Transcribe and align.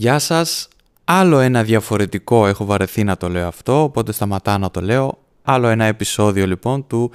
Γεια 0.00 0.18
σας. 0.18 0.68
Άλλο 1.04 1.38
ένα 1.40 1.62
διαφορετικό, 1.62 2.46
έχω 2.46 2.64
βαρεθεί 2.64 3.04
να 3.04 3.16
το 3.16 3.28
λέω 3.28 3.46
αυτό, 3.46 3.82
οπότε 3.82 4.12
σταματάω 4.12 4.58
να 4.58 4.70
το 4.70 4.80
λέω. 4.80 5.18
Άλλο 5.42 5.68
ένα 5.68 5.84
επεισόδιο 5.84 6.46
λοιπόν 6.46 6.86
του 6.86 7.10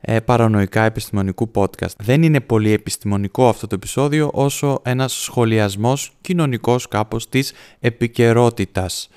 ε, 0.00 0.20
παρανοϊκά 0.20 0.84
επιστημονικού 0.84 1.50
podcast. 1.54 1.96
Δεν 1.98 2.22
είναι 2.22 2.40
πολύ 2.40 2.72
επιστημονικό 2.72 3.48
αυτό 3.48 3.66
το 3.66 3.74
επεισόδιο 3.74 4.30
όσο 4.32 4.80
ένας 4.82 5.12
σχολιασμός 5.12 6.12
κοινωνικός 6.20 6.88
κάπως 6.88 7.28
της 7.28 7.52
επικαιρότητας. 7.80 9.08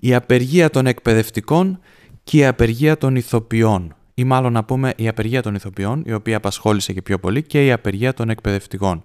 Η 0.00 0.14
απεργία 0.14 0.70
των 0.70 0.86
εκπαιδευτικών 0.86 1.80
και 2.24 2.36
η 2.36 2.46
απεργία 2.46 2.96
των 2.98 3.16
ηθοποιών. 3.16 3.94
Ή 4.14 4.24
μάλλον 4.24 4.52
να 4.52 4.64
πούμε 4.64 4.92
η 4.96 5.08
απεργία 5.08 5.42
των 5.42 5.54
ηθοποιών, 5.54 6.02
η 6.06 6.12
οποία 6.12 6.36
απασχόλησε 6.36 6.92
και 6.92 7.02
πιο 7.02 7.18
πολύ, 7.18 7.42
και 7.42 7.64
η 7.66 7.72
απεργία 7.72 8.14
των 8.14 8.30
εκπαιδευτικών. 8.30 9.04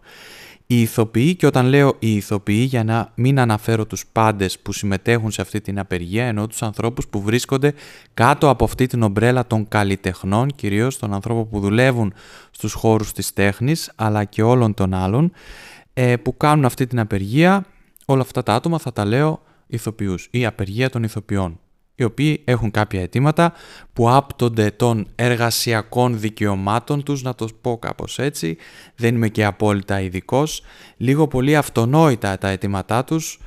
Οι 0.68 0.82
ηθοποιοί, 0.82 1.36
και 1.36 1.46
όταν 1.46 1.66
λέω 1.66 1.96
οι 2.00 2.16
ηθοποιοί 2.16 2.66
για 2.70 2.84
να 2.84 3.12
μην 3.16 3.40
αναφέρω 3.40 3.86
τους 3.86 4.06
πάντες 4.12 4.60
που 4.60 4.74
συμμετέχουν 4.74 5.32
σε 5.32 5.42
αυτή 5.42 5.62
την 5.62 5.80
απεργία, 5.80 6.26
ενώ 6.26 6.48
τους 6.48 6.62
ανθρώπους 6.62 7.08
που 7.08 7.22
βρίσκονται 7.22 7.74
κάτω 8.14 8.50
από 8.50 8.64
αυτή 8.64 8.88
την 8.88 9.04
ομπρέλα 9.04 9.48
των 9.48 9.68
καλλιτεχνών, 9.68 10.50
κυρίως 10.56 10.98
των 10.98 11.14
ανθρώπων 11.14 11.50
που 11.50 11.60
δουλεύουν 11.60 12.14
στους 12.52 12.74
χώρους 12.74 13.12
της 13.12 13.34
τέχνης, 13.34 13.92
αλλά 13.96 14.24
και 14.24 14.44
όλων 14.44 14.74
των 14.74 14.94
άλλων, 14.94 15.32
ε, 15.94 16.16
που 16.16 16.38
κάνουν 16.38 16.66
αυτή 16.66 16.88
την 16.88 17.00
απεργία, 17.00 17.66
όλα 18.06 18.22
αυτά 18.22 18.44
τα 18.44 18.54
άτομα 18.54 18.80
θα 18.80 18.94
τα 18.94 19.06
λέω 19.06 19.42
ηθοποιούς 19.68 20.28
ή 20.32 20.46
απεργία 20.46 20.90
των 20.90 21.04
ηθοποιών 21.04 21.60
οι 21.96 22.04
οποίοι 22.04 22.42
έχουν 22.46 22.72
κάποια 22.72 23.02
αιτήματα 23.02 23.54
που 23.94 24.10
άπτονται 24.10 24.72
των 24.72 25.08
εργασιακών 25.16 26.20
δικαιωμάτων 26.20 27.04
τους, 27.04 27.22
να 27.22 27.36
το 27.36 27.48
πω 27.62 27.78
κάπως 27.78 28.20
έτσι, 28.20 28.58
δεν 28.96 29.16
είμαι 29.16 29.30
και 29.30 29.46
απόλυτα 29.46 30.02
ειδικός. 30.02 30.62
λίγο 30.98 31.28
πολύ 31.28 31.56
αυτονόητα 31.56 32.38
τα 32.38 32.48
αιτήματά 32.48 33.04
τους, 33.04 33.40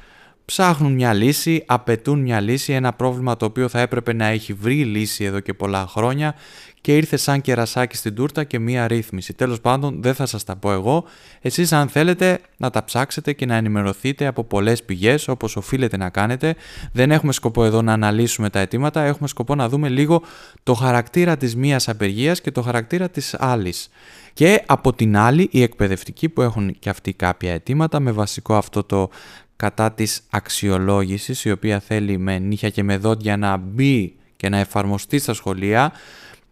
ψάχνουν 0.48 0.92
μια 0.92 1.12
λύση, 1.12 1.62
απαιτούν 1.66 2.20
μια 2.20 2.40
λύση, 2.40 2.72
ένα 2.72 2.92
πρόβλημα 2.92 3.36
το 3.36 3.44
οποίο 3.44 3.68
θα 3.68 3.80
έπρεπε 3.80 4.12
να 4.12 4.26
έχει 4.26 4.52
βρει 4.52 4.84
λύση 4.84 5.24
εδώ 5.24 5.40
και 5.40 5.54
πολλά 5.54 5.86
χρόνια 5.86 6.34
και 6.80 6.96
ήρθε 6.96 7.16
σαν 7.16 7.40
κερασάκι 7.40 7.96
στην 7.96 8.14
τούρτα 8.14 8.44
και 8.44 8.58
μία 8.58 8.86
ρύθμιση. 8.86 9.34
Τέλος 9.34 9.60
πάντων 9.60 10.02
δεν 10.02 10.14
θα 10.14 10.26
σας 10.26 10.44
τα 10.44 10.56
πω 10.56 10.72
εγώ. 10.72 11.04
Εσείς 11.40 11.72
αν 11.72 11.88
θέλετε 11.88 12.40
να 12.56 12.70
τα 12.70 12.84
ψάξετε 12.84 13.32
και 13.32 13.46
να 13.46 13.54
ενημερωθείτε 13.54 14.26
από 14.26 14.44
πολλές 14.44 14.82
πηγές 14.82 15.28
όπως 15.28 15.56
οφείλετε 15.56 15.96
να 15.96 16.10
κάνετε. 16.10 16.54
Δεν 16.92 17.10
έχουμε 17.10 17.32
σκοπό 17.32 17.64
εδώ 17.64 17.82
να 17.82 17.92
αναλύσουμε 17.92 18.50
τα 18.50 18.58
αιτήματα, 18.58 19.02
έχουμε 19.02 19.28
σκοπό 19.28 19.54
να 19.54 19.68
δούμε 19.68 19.88
λίγο 19.88 20.22
το 20.62 20.74
χαρακτήρα 20.74 21.36
της 21.36 21.56
μίας 21.56 21.88
απεργίας 21.88 22.40
και 22.40 22.50
το 22.50 22.62
χαρακτήρα 22.62 23.08
της 23.08 23.34
άλλης. 23.38 23.88
Και 24.32 24.62
από 24.66 24.92
την 24.92 25.16
άλλη 25.16 25.48
οι 25.50 25.62
εκπαιδευτικοί 25.62 26.28
που 26.28 26.42
έχουν 26.42 26.76
και 26.78 26.88
αυτοί 26.88 27.12
κάποια 27.12 27.52
αιτήματα 27.52 28.00
με 28.00 28.10
βασικό 28.10 28.54
αυτό 28.54 28.84
το 28.84 29.10
κατά 29.58 29.92
της 29.92 30.20
αξιολόγησης 30.30 31.44
η 31.44 31.50
οποία 31.50 31.80
θέλει 31.80 32.18
με 32.18 32.38
νύχια 32.38 32.70
και 32.70 32.82
με 32.82 32.96
δόντια 32.96 33.36
να 33.36 33.56
μπει 33.56 34.14
και 34.36 34.48
να 34.48 34.58
εφαρμοστεί 34.58 35.18
στα 35.18 35.34
σχολεία 35.34 35.92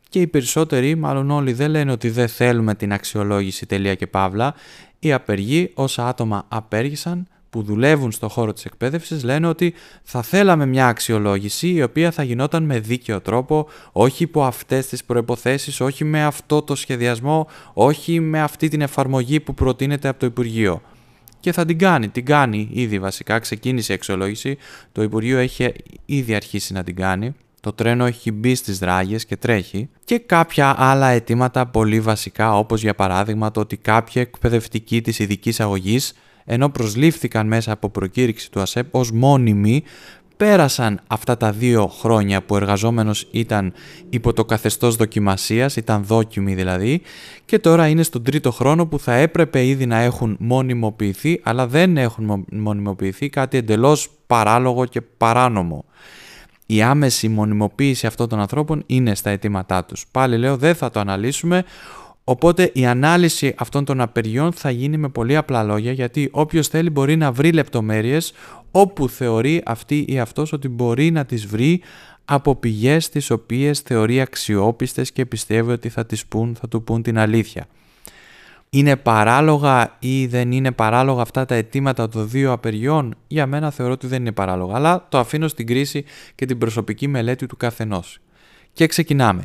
και 0.09 0.21
οι 0.21 0.27
περισσότεροι, 0.27 0.95
μάλλον 0.95 1.31
όλοι 1.31 1.53
δεν 1.53 1.71
λένε 1.71 1.93
ότι 1.93 2.11
δεν 2.11 2.29
θέλουμε 2.29 2.75
την 2.75 2.93
αξιολόγηση 2.93 3.67
τελεία 3.67 3.95
και 3.95 4.07
παύλα. 4.07 4.55
Οι 4.99 5.13
απεργοί 5.13 5.71
όσα 5.75 6.09
άτομα 6.09 6.45
απέργησαν 6.49 7.27
που 7.51 7.63
δουλεύουν 7.63 8.13
στο 8.13 8.29
χώρο 8.29 8.53
της 8.53 8.65
εκπαίδευσης 8.65 9.25
λένε 9.25 9.47
ότι 9.47 9.75
θα 10.03 10.23
θέλαμε 10.23 10.67
μια 10.67 10.87
αξιολόγηση 10.87 11.69
η 11.69 11.83
οποία 11.83 12.11
θα 12.11 12.23
γινόταν 12.23 12.63
με 12.63 12.79
δίκαιο 12.79 13.21
τρόπο, 13.21 13.69
όχι 13.93 14.23
υπό 14.23 14.45
αυτές 14.45 14.87
τις 14.87 15.05
προϋποθέσεις, 15.05 15.81
όχι 15.81 16.05
με 16.05 16.25
αυτό 16.25 16.63
το 16.63 16.75
σχεδιασμό, 16.75 17.47
όχι 17.73 18.21
με 18.21 18.43
αυτή 18.43 18.69
την 18.69 18.81
εφαρμογή 18.81 19.41
που 19.41 19.55
προτείνεται 19.55 20.09
από 20.09 20.19
το 20.19 20.27
Υπουργείο. 20.27 20.83
Και 21.47 21.53
θα 21.53 21.65
την 21.65 21.79
κάνει, 21.79 22.09
την 22.09 22.25
κάνει 22.25 22.69
ήδη 22.73 22.99
βασικά, 22.99 23.39
ξεκίνησε 23.39 23.93
η 23.93 23.95
αξιολόγηση, 23.95 24.57
το 24.93 25.03
Υπουργείο 25.03 25.39
έχει 25.39 25.73
ήδη 26.05 26.35
αρχίσει 26.35 26.73
να 26.73 26.85
την 26.85 26.97
κάνει. 26.97 27.35
Το 27.61 27.73
τρένο 27.73 28.05
έχει 28.07 28.33
μπει 28.33 28.55
στις 28.55 28.79
δράγες 28.79 29.25
και 29.25 29.37
τρέχει. 29.37 29.89
Και 30.05 30.19
κάποια 30.19 30.75
άλλα 30.79 31.09
αιτήματα 31.09 31.67
πολύ 31.67 32.01
βασικά 32.01 32.59
όπως 32.59 32.83
για 32.83 32.95
παράδειγμα 32.95 33.51
το 33.51 33.61
ότι 33.61 33.77
κάποιοι 33.77 34.23
εκπαιδευτικοί 34.27 35.03
της 35.03 35.19
ειδικής 35.19 35.61
αγωγής 35.61 36.13
ενώ 36.45 36.69
προσλήφθηκαν 36.69 37.47
μέσα 37.47 37.73
από 37.73 37.91
προκήρυξη 37.91 38.51
του 38.51 38.61
ΑΣΕΠ 38.61 38.95
ως 38.95 39.11
μόνιμοι 39.13 39.83
πέρασαν 40.37 41.01
αυτά 41.07 41.37
τα 41.37 41.53
δύο 41.53 41.87
χρόνια 41.87 42.43
που 42.43 42.55
ο 42.55 42.57
εργαζόμενος 42.57 43.29
ήταν 43.31 43.73
υπό 44.11 44.33
το 44.33 44.45
καθεστώς 44.45 44.97
δοκιμασίας, 44.97 45.77
ήταν 45.77 46.05
δόκιμοι 46.05 46.55
δηλαδή 46.55 47.03
και 47.45 47.59
τώρα 47.59 47.87
είναι 47.87 48.03
στον 48.03 48.23
τρίτο 48.23 48.51
χρόνο 48.51 48.87
που 48.87 48.99
θα 48.99 49.15
έπρεπε 49.15 49.67
ήδη 49.67 49.87
να 49.87 49.99
έχουν 49.99 50.37
μονιμοποιηθεί 50.41 51.41
αλλά 51.43 51.67
δεν 51.67 51.97
έχουν 51.97 52.45
μονιμοποιηθεί 52.53 53.29
κάτι 53.29 53.57
εντελώς 53.57 54.11
παράλογο 54.27 54.85
και 54.85 55.01
παράνομο 55.01 55.85
η 56.67 56.83
άμεση 56.83 57.29
μονιμοποίηση 57.29 58.07
αυτών 58.07 58.29
των 58.29 58.41
ανθρώπων 58.41 58.83
είναι 58.87 59.15
στα 59.15 59.31
αιτήματά 59.31 59.85
τους. 59.85 60.07
Πάλι 60.11 60.37
λέω 60.39 60.57
δεν 60.57 60.75
θα 60.75 60.91
το 60.91 61.01
αναλύσουμε, 61.01 61.65
οπότε 62.25 62.71
η 62.75 62.87
ανάλυση 62.87 63.55
αυτών 63.59 63.85
των 63.85 64.01
απεργιών 64.01 64.53
θα 64.53 64.71
γίνει 64.71 64.97
με 64.97 65.09
πολύ 65.09 65.37
απλά 65.37 65.63
λόγια 65.63 65.93
γιατί 65.93 66.29
όποιος 66.33 66.69
θέλει 66.69 66.91
μπορεί 66.91 67.17
να 67.17 67.33
βρει 67.33 67.53
λεπτομέρειες 67.53 68.33
όπου 68.71 69.09
θεωρεί 69.09 69.63
αυτή 69.67 70.05
ή 70.09 70.19
αυτός 70.19 70.53
ότι 70.53 70.69
μπορεί 70.69 71.11
να 71.11 71.25
τις 71.25 71.47
βρει 71.47 71.83
από 72.25 72.57
πηγές 72.57 73.09
τις 73.09 73.31
οποίες 73.31 73.81
θεωρεί 73.81 74.21
αξιόπιστες 74.21 75.13
και 75.13 75.27
πιστεύει 75.27 75.71
ότι 75.71 75.89
θα, 75.89 76.07
τις 76.07 76.27
πούν, 76.27 76.57
θα 76.61 76.69
του 76.69 76.83
πούν 76.83 77.03
την 77.03 77.19
αλήθεια 77.19 77.67
είναι 78.71 78.97
παράλογα 78.97 79.97
ή 79.99 80.27
δεν 80.27 80.53
είναι 80.53 80.73
παράλογα 80.73 81.23
αυτά 81.23 81.45
τα 81.45 81.55
αιτήματα 81.55 82.09
των 82.09 82.29
δύο 82.29 82.53
απεργιών. 82.53 83.15
Για 83.27 83.47
μένα 83.47 83.71
θεωρώ 83.71 83.93
ότι 83.93 84.07
δεν 84.07 84.21
είναι 84.21 84.33
παράλογα, 84.33 84.77
αλλά 84.77 85.07
το 85.09 85.19
αφήνω 85.19 85.49
στην 85.49 85.67
κρίση 85.67 86.05
και 86.35 86.47
την 86.47 86.59
προσωπική 86.59 87.09
μελέτη 87.09 87.47
του 87.47 87.57
καθενός. 87.57 88.19
Και 88.73 88.87
ξεκινάμε. 88.87 89.43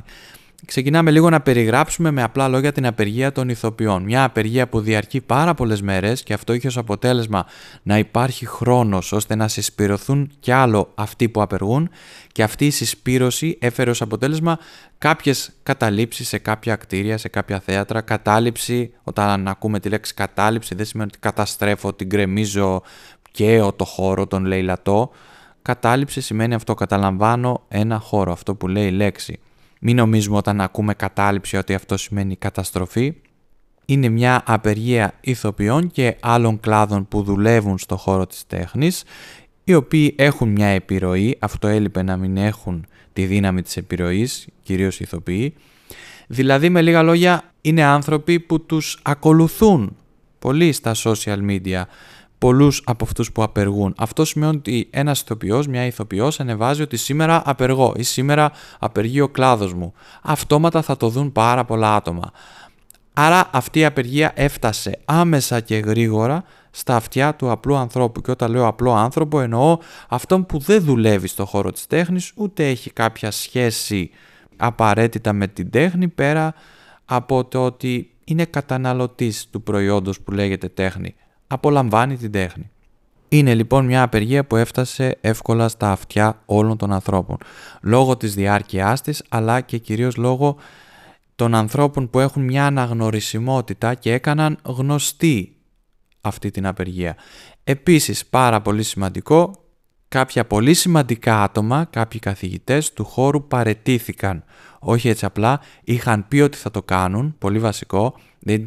Ξεκινάμε 0.66 1.11
λίγο 1.11 1.29
να 1.29 1.41
περιγράψουμε 1.41 2.11
με 2.11 2.23
απλά 2.23 2.47
λόγια 2.47 2.72
την 2.72 2.85
απεργία 2.85 3.31
των 3.31 3.49
ηθοποιών. 3.49 4.03
Μια 4.03 4.23
απεργία 4.23 4.67
που 4.67 4.79
διαρκεί 4.79 5.22
πάρα 5.22 5.53
πολλές 5.53 5.81
μέρες 5.81 6.23
και 6.23 6.33
αυτό 6.33 6.53
είχε 6.53 6.67
ως 6.67 6.77
αποτέλεσμα 6.77 7.45
να 7.83 7.97
υπάρχει 7.97 8.45
χρόνος 8.45 9.11
ώστε 9.11 9.35
να 9.35 9.47
συσπηρωθούν 9.47 10.31
κι 10.39 10.51
άλλο 10.51 10.91
αυτοί 10.95 11.29
που 11.29 11.41
απεργούν 11.41 11.89
και 12.31 12.44
αυτή 12.44 12.66
η 12.66 12.69
συσπήρωση 12.69 13.57
έφερε 13.61 13.89
ως 13.89 14.01
αποτέλεσμα 14.01 14.59
κάποιες 14.97 15.51
καταλήψεις 15.63 16.27
σε 16.27 16.38
κάποια 16.38 16.75
κτίρια, 16.75 17.17
σε 17.17 17.27
κάποια 17.27 17.59
θέατρα. 17.59 18.01
Κατάληψη, 18.01 18.94
όταν 19.03 19.47
ακούμε 19.47 19.79
τη 19.79 19.89
λέξη 19.89 20.13
κατάληψη, 20.13 20.75
δεν 20.75 20.85
σημαίνει 20.85 21.09
ότι 21.11 21.19
καταστρέφω, 21.19 21.94
την 21.94 22.09
κρεμίζω 22.09 22.81
και 23.31 23.63
το 23.75 23.85
χώρο, 23.85 24.27
τον 24.27 24.45
λαιλατό. 24.45 25.11
Κατάληψη 25.61 26.21
σημαίνει 26.21 26.53
αυτό, 26.53 26.73
καταλαμβάνω 26.73 27.63
ένα 27.67 28.00
χώρο, 28.00 28.31
αυτό 28.31 28.55
που 28.55 28.67
λέει 28.67 28.88
η 28.88 28.91
λέξη. 28.91 29.39
Μην 29.84 29.96
νομίζουμε 29.96 30.38
όταν 30.38 30.62
ακούμε 30.62 30.94
κατάληψη 30.94 31.58
ότι 31.58 31.74
αυτό 31.74 31.97
σημαίνει 31.97 32.36
καταστροφή. 32.36 33.14
Είναι 33.86 34.09
μια 34.09 34.44
απεργία 34.46 35.14
ηθοποιών 35.22 35.92
και 35.92 36.16
άλλων 36.19 36.59
κλάδων 36.59 37.08
που 37.08 37.24
δουλεύουν 37.24 37.78
στο 37.78 37.97
χώρο 37.97 38.28
της 38.28 38.44
τέχνης, 38.47 39.03
οι 39.64 39.74
οποίοι 39.74 40.16
έχουν 40.18 40.50
μια 40.50 40.68
επιρροή, 40.68 41.38
αυτό 41.40 41.68
έλειπε 41.68 42.02
να 42.02 42.18
μην 42.18 42.38
έχουν 42.38 42.86
τη 43.14 43.25
δύναμη 43.25 43.62
της 43.62 43.78
επιρροής, 43.78 44.47
κυρίως 44.64 45.00
οι 45.00 45.03
ηθοποιοί. 45.03 45.53
Δηλαδή 46.28 46.69
με 46.69 46.81
λίγα 46.81 47.03
λόγια 47.03 47.44
είναι 47.62 47.84
άνθρωποι 47.84 48.40
που 48.40 48.66
τους 48.66 49.00
ακολουθούν 49.02 49.96
πολύ 50.40 50.72
στα 50.72 50.96
social 50.96 51.40
media, 51.50 51.81
πολλούς 52.41 52.81
από 52.85 53.03
αυτούς 53.03 53.31
που 53.31 53.44
απεργούν. 53.44 53.94
Αυτό 53.97 54.25
σημαίνει 54.25 54.56
ότι 54.56 54.88
ένας 54.91 55.22
ηθοποιός, 55.22 55.68
μια 55.68 55.85
ηθοποιός 55.85 56.40
ανεβάζει 56.40 56.81
ότι 56.81 56.97
σήμερα 56.97 57.41
απεργώ 57.46 57.94
ή 57.96 58.03
σήμερα 58.03 58.52
απεργεί 58.79 59.22
ο 59.22 59.29
κλάδος 59.29 59.74
μου. 59.74 59.94
Αυτόματα 60.22 60.81
θα 60.81 60.97
το 60.97 61.09
δουν 61.09 61.31
πάρα 61.31 61.66
πολλά 61.66 61.96
άτομα. 61.96 62.31
Άρα 63.13 63.50
αυτή 63.51 63.80
η 63.80 63.85
απεργία 63.85 64.31
έφτασε 64.35 65.00
άμεσα 65.06 65.59
και 65.59 65.78
γρήγορα 65.78 66.44
στα 66.72 66.96
αυτιά 66.96 67.35
του 67.35 67.51
απλού 67.51 67.75
ανθρώπου. 67.75 68.22
Και 68.22 68.31
όταν 68.31 68.51
λέω 68.51 68.68
απλό 68.68 68.94
άνθρωπο 68.94 69.41
εννοώ 69.41 69.78
αυτόν 70.07 70.45
που 70.45 70.60
δεν 70.60 70.83
δουλεύει 70.83 71.27
στο 71.27 71.45
χώρο 71.45 71.71
της 71.71 71.88
τέχνης 71.88 72.31
ούτε 72.36 72.69
έχει 72.69 72.92
κάποια 72.92 73.31
σχέση 73.31 74.10
απαραίτητα 74.57 75.33
με 75.33 75.48
την 75.48 75.69
τέχνη 75.69 76.07
πέρα 76.07 76.54
από 77.06 77.45
το 77.45 77.65
ότι 77.65 78.12
είναι 78.24 78.45
καταναλωτής 78.45 79.48
του 79.50 79.63
προϊόντος 79.63 80.21
που 80.21 80.31
λέγεται 80.31 80.68
τέχνη 80.69 81.15
απολαμβάνει 81.53 82.18
την 82.18 82.31
τέχνη. 82.31 82.69
Είναι 83.27 83.53
λοιπόν 83.53 83.86
μια 83.86 84.01
απεργία 84.03 84.45
που 84.45 84.56
έφτασε 84.56 85.18
εύκολα 85.21 85.68
στα 85.68 85.92
αυτιά 85.92 86.42
όλων 86.45 86.77
των 86.77 86.92
ανθρώπων, 86.92 87.38
λόγω 87.81 88.18
της 88.18 88.36
διάρκειάς 88.36 89.01
της, 89.01 89.24
αλλά 89.30 89.62
και 89.62 89.77
κυρίως 89.77 90.15
λόγω 90.15 90.56
των 91.36 91.56
ανθρώπων 91.56 92.09
που 92.09 92.19
έχουν 92.19 92.44
μια 92.44 92.65
αναγνωρισιμότητα 92.65 93.94
και 93.94 94.13
έκαναν 94.13 94.57
γνωστή 94.63 95.56
αυτή 96.21 96.51
την 96.51 96.68
απεργία. 96.68 97.15
Επίσης, 97.63 98.25
πάρα 98.25 98.62
πολύ 98.62 98.83
σημαντικό, 98.83 99.51
κάποια 100.07 100.45
πολύ 100.45 100.74
σημαντικά 100.74 101.44
άτομα, 101.44 101.86
κάποιοι 101.89 102.19
καθηγητές 102.19 102.94
του 102.94 103.06
χώρου 103.06 103.48
παρετήθηκαν. 103.48 104.44
Όχι 104.80 105.09
έτσι 105.09 105.25
απλά, 105.25 105.59
είχαν 105.83 106.27
πει 106.27 106.39
ότι 106.39 106.57
θα 106.57 106.71
το 106.71 106.83
κάνουν, 106.83 107.36
πολύ 107.38 107.59
βασικό, 107.59 108.15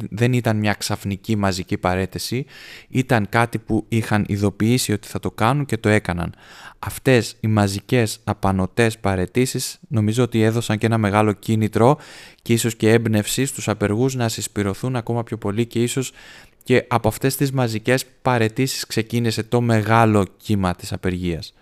Δεν 0.09 0.33
ήταν 0.33 0.57
μια 0.57 0.73
ξαφνική 0.73 1.35
μαζική 1.35 1.77
παρέτηση, 1.77 2.45
ήταν 2.89 3.29
κάτι 3.29 3.57
που 3.57 3.85
είχαν 3.87 4.25
ειδοποιήσει 4.27 4.93
ότι 4.93 5.07
θα 5.07 5.19
το 5.19 5.31
κάνουν 5.31 5.65
και 5.65 5.77
το 5.77 5.89
έκαναν. 5.89 6.33
Αυτές 6.79 7.35
οι 7.39 7.47
μαζικές 7.47 8.19
απανοτές 8.23 8.97
παρετήσεις 8.97 9.79
νομίζω 9.87 10.23
ότι 10.23 10.41
έδωσαν 10.41 10.77
και 10.77 10.85
ένα 10.85 10.97
μεγάλο 10.97 11.31
κίνητρο 11.31 11.97
και 12.41 12.53
ίσως 12.53 12.75
και 12.75 12.91
έμπνευση 12.91 13.45
στους 13.45 13.67
απεργούς 13.67 14.15
να 14.15 14.29
συσπηρωθούν 14.29 14.95
ακόμα 14.95 15.23
πιο 15.23 15.37
πολύ 15.37 15.65
και 15.65 15.81
ίσως 15.83 16.11
και 16.63 16.85
από 16.87 17.07
αυτές 17.07 17.35
τις 17.35 17.51
μαζικές 17.51 18.05
παρετήσεις 18.21 18.85
ξεκίνησε 18.85 19.43
το 19.43 19.61
μεγάλο 19.61 20.25
κύμα 20.37 20.75
της 20.75 20.93
απεργίας. 20.93 21.53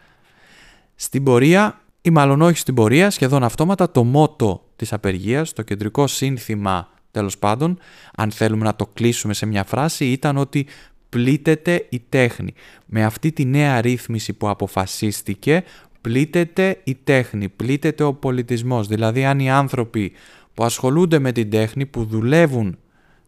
Στην 0.96 1.24
πορεία 1.24 1.82
ή 2.02 2.10
μάλλον 2.10 2.42
όχι 2.42 2.58
στην 2.58 2.74
πορεία, 2.74 3.10
σχεδόν 3.10 3.44
αυτόματα 3.44 3.92
το 3.92 4.04
μότο 4.04 4.64
της 4.76 4.94
απεργίας, 4.94 5.54
το 5.54 5.62
κεντρικό 5.62 6.08
σύνθημα 6.08 6.93
τέλος 7.14 7.38
πάντων, 7.38 7.78
αν 8.16 8.32
θέλουμε 8.32 8.64
να 8.64 8.76
το 8.76 8.90
κλείσουμε 8.94 9.34
σε 9.34 9.46
μια 9.46 9.64
φράση, 9.64 10.06
ήταν 10.06 10.38
ότι 10.38 10.68
πλήττεται 11.10 11.86
η 11.90 12.02
τέχνη. 12.10 12.54
Με 12.86 13.04
αυτή 13.04 13.32
τη 13.32 13.46
νέα 13.46 13.82
ρύθμιση 13.82 14.34
που 14.34 14.50
αποφασίστηκε, 14.50 15.64
πλήττεται 16.02 16.82
η 16.84 16.98
τέχνη, 17.04 17.50
πλήττεται 17.50 18.04
ο 18.04 18.14
πολιτισμός. 18.14 18.88
Δηλαδή 18.88 19.26
αν 19.26 19.40
οι 19.40 19.52
άνθρωποι 19.52 20.12
που 20.54 20.64
ασχολούνται 20.64 21.20
με 21.20 21.32
την 21.32 21.50
τέχνη, 21.50 21.86
που 21.86 22.06
δουλεύουν 22.06 22.78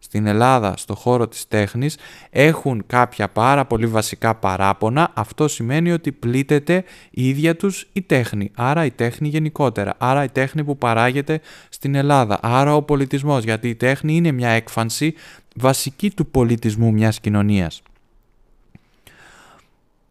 στην 0.06 0.25
Ελλάδα, 0.25 0.74
στο 0.78 0.96
χώρο 0.96 1.28
της 1.28 1.48
τέχνης, 1.48 1.98
έχουν 2.30 2.84
κάποια 2.88 3.30
πάρα 3.30 3.66
πολύ 3.66 3.88
βασικά 3.88 4.36
παράπονα. 4.36 5.12
Αυτό 5.13 5.48
σημαίνει 5.48 5.92
ότι 5.92 6.12
πλήττεται 6.12 6.84
η 7.12 7.28
ίδια 7.28 7.56
τους 7.56 7.88
η 7.94 8.02
τέχνη. 8.02 8.52
Άρα 8.56 8.86
η 8.86 8.92
τέχνη 8.92 9.28
γενικότερα. 9.28 9.94
Άρα 9.98 10.24
η 10.24 10.30
τέχνη 10.30 10.63
που 10.63 10.78
παράγεται 10.78 11.42
στην 11.69 11.96
Ελλάδα. 11.96 12.40
Άρα 12.42 12.75
ο 12.75 12.81
πολιτισμός. 12.81 13.44
Γιατί 13.44 13.69
η 13.69 13.75
τέχνη 13.75 14.16
είναι 14.16 14.31
μια 14.31 14.50
έκφανση 14.50 15.13
βασική 15.56 16.12
του 16.12 16.28
πολιτισμού 16.28 16.92
μιας 16.92 17.19
κοινωνίας. 17.19 17.81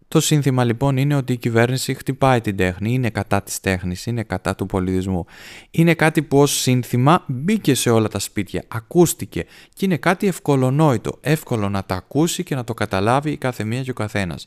Το 0.09 0.21
σύνθημα 0.21 0.65
λοιπόν 0.65 0.97
είναι 0.97 1.15
ότι 1.15 1.33
η 1.33 1.37
κυβέρνηση 1.37 1.95
χτυπάει 1.95 2.41
την 2.41 2.57
τέχνη, 2.57 2.93
είναι 2.93 3.11
κατά 3.11 3.43
της 3.43 3.61
τέχνης, 3.61 4.07
είναι 4.07 4.23
κατά 4.23 4.55
του 4.55 4.67
πολιτισμού. 4.67 5.27
Είναι 5.71 5.95
κάτι 5.95 6.23
που 6.23 6.39
ως 6.39 6.61
σύνθημα 6.61 7.25
μπήκε 7.27 7.75
σε 7.75 7.91
όλα 7.91 8.09
τα 8.09 8.19
σπίτια, 8.19 8.65
ακούστηκε 8.69 9.45
και 9.75 9.85
είναι 9.85 9.97
κάτι 9.97 10.27
ευκολονόητο, 10.27 11.19
εύκολο 11.21 11.69
να 11.69 11.85
τα 11.85 11.95
ακούσει 11.95 12.43
και 12.43 12.55
να 12.55 12.65
το 12.65 12.75
καταλάβει 12.75 13.31
η 13.31 13.37
κάθε 13.37 13.65
μία 13.65 13.83
και 13.83 13.91
ο 13.91 13.95
καθένας. 13.95 14.47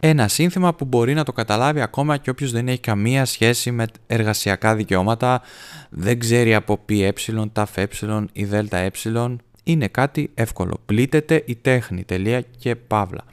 Ένα 0.00 0.28
σύνθημα 0.28 0.74
που 0.74 0.84
μπορεί 0.84 1.14
να 1.14 1.24
το 1.24 1.32
καταλάβει 1.32 1.80
ακόμα 1.80 2.16
και 2.16 2.30
όποιος 2.30 2.52
δεν 2.52 2.68
έχει 2.68 2.80
καμία 2.80 3.24
σχέση 3.24 3.70
με 3.70 3.86
εργασιακά 4.06 4.74
δικαιώματα, 4.74 5.42
δεν 5.90 6.18
ξέρει 6.18 6.54
από 6.54 6.78
πι 6.78 7.02
ε, 7.02 7.12
ταφ 7.52 7.78
ε 7.78 7.88
ή 8.32 8.44
δέλτα 8.44 8.76
ε, 8.76 8.90
είναι 9.64 9.88
κάτι 9.88 10.30
εύκολο. 10.34 10.80
Πλήττεται 10.86 11.42
η 11.46 11.56
τέχνη, 11.56 12.04
τελεία 12.04 12.40
και 12.40 12.76
παύλα. 12.76 13.24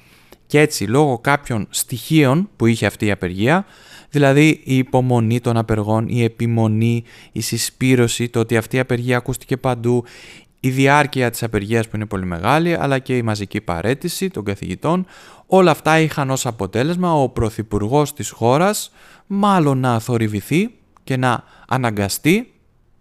Και 0.51 0.59
έτσι 0.59 0.83
λόγω 0.83 1.19
κάποιων 1.19 1.68
στοιχείων 1.69 2.50
που 2.56 2.65
είχε 2.65 2.86
αυτή 2.86 3.06
η 3.06 3.12
απεργία, 3.12 3.65
δηλαδή 4.09 4.62
η 4.63 4.77
υπομονή 4.77 5.39
των 5.39 5.57
απεργών, 5.57 6.07
η 6.07 6.24
επιμονή, 6.24 7.03
η 7.31 7.42
συσπήρωση, 7.42 8.30
το 8.30 8.39
ότι 8.39 8.57
αυτή 8.57 8.75
η 8.75 8.80
απεργία 8.80 9.18
ακούστηκε 9.18 9.57
παντού, 9.57 10.03
η 10.59 10.69
διάρκεια 10.69 11.30
της 11.30 11.44
απεργίας 11.44 11.88
που 11.88 11.95
είναι 11.95 12.06
πολύ 12.06 12.25
μεγάλη, 12.25 12.74
αλλά 12.74 13.00
και 13.00 13.18
η 13.18 13.21
μαζική 13.21 13.62
παρέτηση 13.62 14.30
των 14.30 14.44
καθηγητών, 14.44 15.06
όλα 15.45 15.71
αυτά 15.71 16.00
είχαν 16.00 16.30
ως 16.30 16.45
αποτέλεσμα 16.45 17.13
ο 17.13 17.30
Πρωθυπουργός 17.30 18.13
της 18.13 18.30
χώρας 18.30 18.92
μάλλον 19.27 19.77
να 19.77 20.00
θορυβηθεί 20.00 20.69
και 21.03 21.18
να 21.18 21.44
αναγκαστεί 21.68 22.51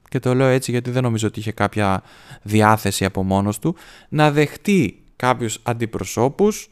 και 0.08 0.18
το 0.18 0.34
λέω 0.34 0.48
έτσι 0.48 0.70
γιατί 0.70 0.90
δεν 0.90 1.02
νομίζω 1.02 1.26
ότι 1.26 1.38
είχε 1.38 1.52
κάποια 1.52 2.02
διάθεση 2.42 3.04
από 3.04 3.22
μόνος 3.22 3.58
του, 3.58 3.76
να 4.08 4.30
δεχτεί 4.30 5.02
κάποιους 5.16 5.58
αντιπροσώπους 5.62 6.70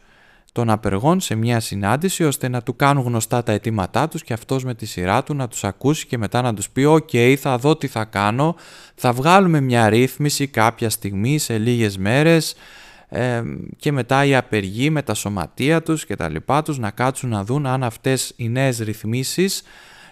των 0.53 0.71
απεργών 0.71 1.21
σε 1.21 1.35
μια 1.35 1.61
συνάντηση 1.61 2.25
ώστε 2.25 2.49
να 2.49 2.62
του 2.62 2.77
κάνουν 2.77 3.05
γνωστά 3.05 3.43
τα 3.43 3.53
αιτήματά 3.53 4.09
τους 4.09 4.23
και 4.23 4.33
αυτός 4.33 4.65
με 4.65 4.75
τη 4.75 4.87
σειρά 4.87 5.23
του 5.23 5.35
να 5.35 5.49
τους 5.49 5.65
ακούσει 5.65 6.06
και 6.06 6.19
μετά 6.19 6.43
να 6.43 6.55
τους 6.55 6.71
πει 6.71 6.85
«ΟΚ, 6.85 7.09
θα 7.39 7.59
δω 7.59 7.77
τι 7.77 7.87
θα 7.87 8.05
κάνω, 8.05 8.56
θα 8.95 9.12
βγάλουμε 9.12 9.61
μια 9.61 9.89
ρύθμιση 9.89 10.47
κάποια 10.47 10.91
στιγμή 10.91 11.39
σε 11.39 11.59
λίγες 11.59 11.99
μέρες 11.99 12.55
και 13.77 13.93
μετά 13.93 14.25
οι 14.25 14.37
απεργοί 14.37 14.91
με 14.91 15.03
τα 15.03 15.15
σωματεία 15.15 15.83
τους 15.83 16.06
και 16.06 16.17
τα 16.17 16.29
λοιπά 16.29 16.62
τους 16.62 16.79
να 16.79 16.91
κάτσουν 16.91 17.31
να 17.31 17.44
δουν 17.44 17.67
αν 17.67 17.85
αυτές 17.85 18.33
οι 18.37 18.49
νέες 18.49 18.79
ρυθμίσεις 18.79 19.62